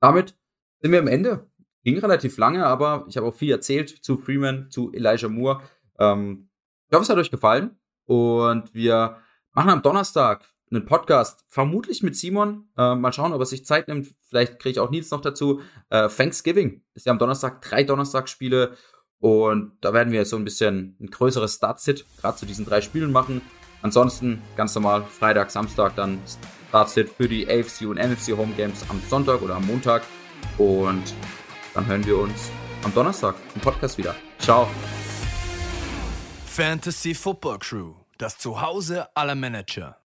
Damit 0.00 0.36
sind 0.80 0.92
wir 0.92 0.98
am 0.98 1.08
Ende. 1.08 1.50
Ging 1.82 1.98
relativ 1.98 2.38
lange, 2.38 2.66
aber 2.66 3.04
ich 3.08 3.16
habe 3.16 3.26
auch 3.26 3.34
viel 3.34 3.50
erzählt 3.50 3.88
zu 3.88 4.16
Freeman, 4.16 4.70
zu 4.70 4.92
Elijah 4.92 5.28
Moore. 5.28 5.62
Ähm, 5.98 6.48
ich 6.88 6.94
hoffe, 6.94 7.04
es 7.04 7.08
hat 7.10 7.18
euch 7.18 7.30
gefallen 7.30 7.78
und 8.06 8.74
wir 8.74 9.18
machen 9.52 9.70
am 9.70 9.82
Donnerstag 9.82 10.44
einen 10.70 10.86
Podcast, 10.86 11.44
vermutlich 11.48 12.02
mit 12.02 12.16
Simon. 12.16 12.68
Äh, 12.76 12.94
mal 12.94 13.12
schauen, 13.12 13.32
ob 13.32 13.40
er 13.40 13.46
sich 13.46 13.64
Zeit 13.64 13.88
nimmt. 13.88 14.08
Vielleicht 14.28 14.58
kriege 14.58 14.72
ich 14.72 14.80
auch 14.80 14.90
Nils 14.90 15.10
noch 15.10 15.20
dazu. 15.20 15.60
Äh, 15.90 16.08
Thanksgiving 16.08 16.82
ist 16.94 17.06
ja 17.06 17.12
am 17.12 17.18
Donnerstag, 17.18 17.62
drei 17.62 17.84
Donnerstagsspiele. 17.84 18.76
Und 19.18 19.72
da 19.80 19.92
werden 19.92 20.12
wir 20.12 20.24
so 20.24 20.36
ein 20.36 20.44
bisschen 20.44 20.96
ein 21.00 21.06
größeres 21.06 21.54
Start-Sit 21.54 22.04
gerade 22.18 22.36
zu 22.36 22.46
diesen 22.46 22.66
drei 22.66 22.80
Spielen 22.80 23.12
machen. 23.12 23.40
Ansonsten 23.84 24.42
ganz 24.56 24.74
normal 24.74 25.04
Freitag, 25.04 25.50
Samstag 25.50 25.94
dann 25.94 26.18
Start-Sit 26.68 27.10
für 27.10 27.28
die 27.28 27.46
AFC 27.46 27.82
und 27.82 27.98
NFC 27.98 28.34
Home 28.34 28.54
Games 28.56 28.82
am 28.88 28.98
Sonntag 29.10 29.42
oder 29.42 29.56
am 29.56 29.66
Montag. 29.66 30.02
Und 30.56 31.14
dann 31.74 31.84
hören 31.84 32.04
wir 32.06 32.16
uns 32.16 32.50
am 32.82 32.94
Donnerstag 32.94 33.34
im 33.54 33.60
Podcast 33.60 33.98
wieder. 33.98 34.14
Ciao. 34.38 34.66
Fantasy 36.46 37.14
Football 37.14 37.58
Crew, 37.58 37.92
das 38.16 38.38
Zuhause 38.38 39.14
aller 39.14 39.34
Manager. 39.34 39.98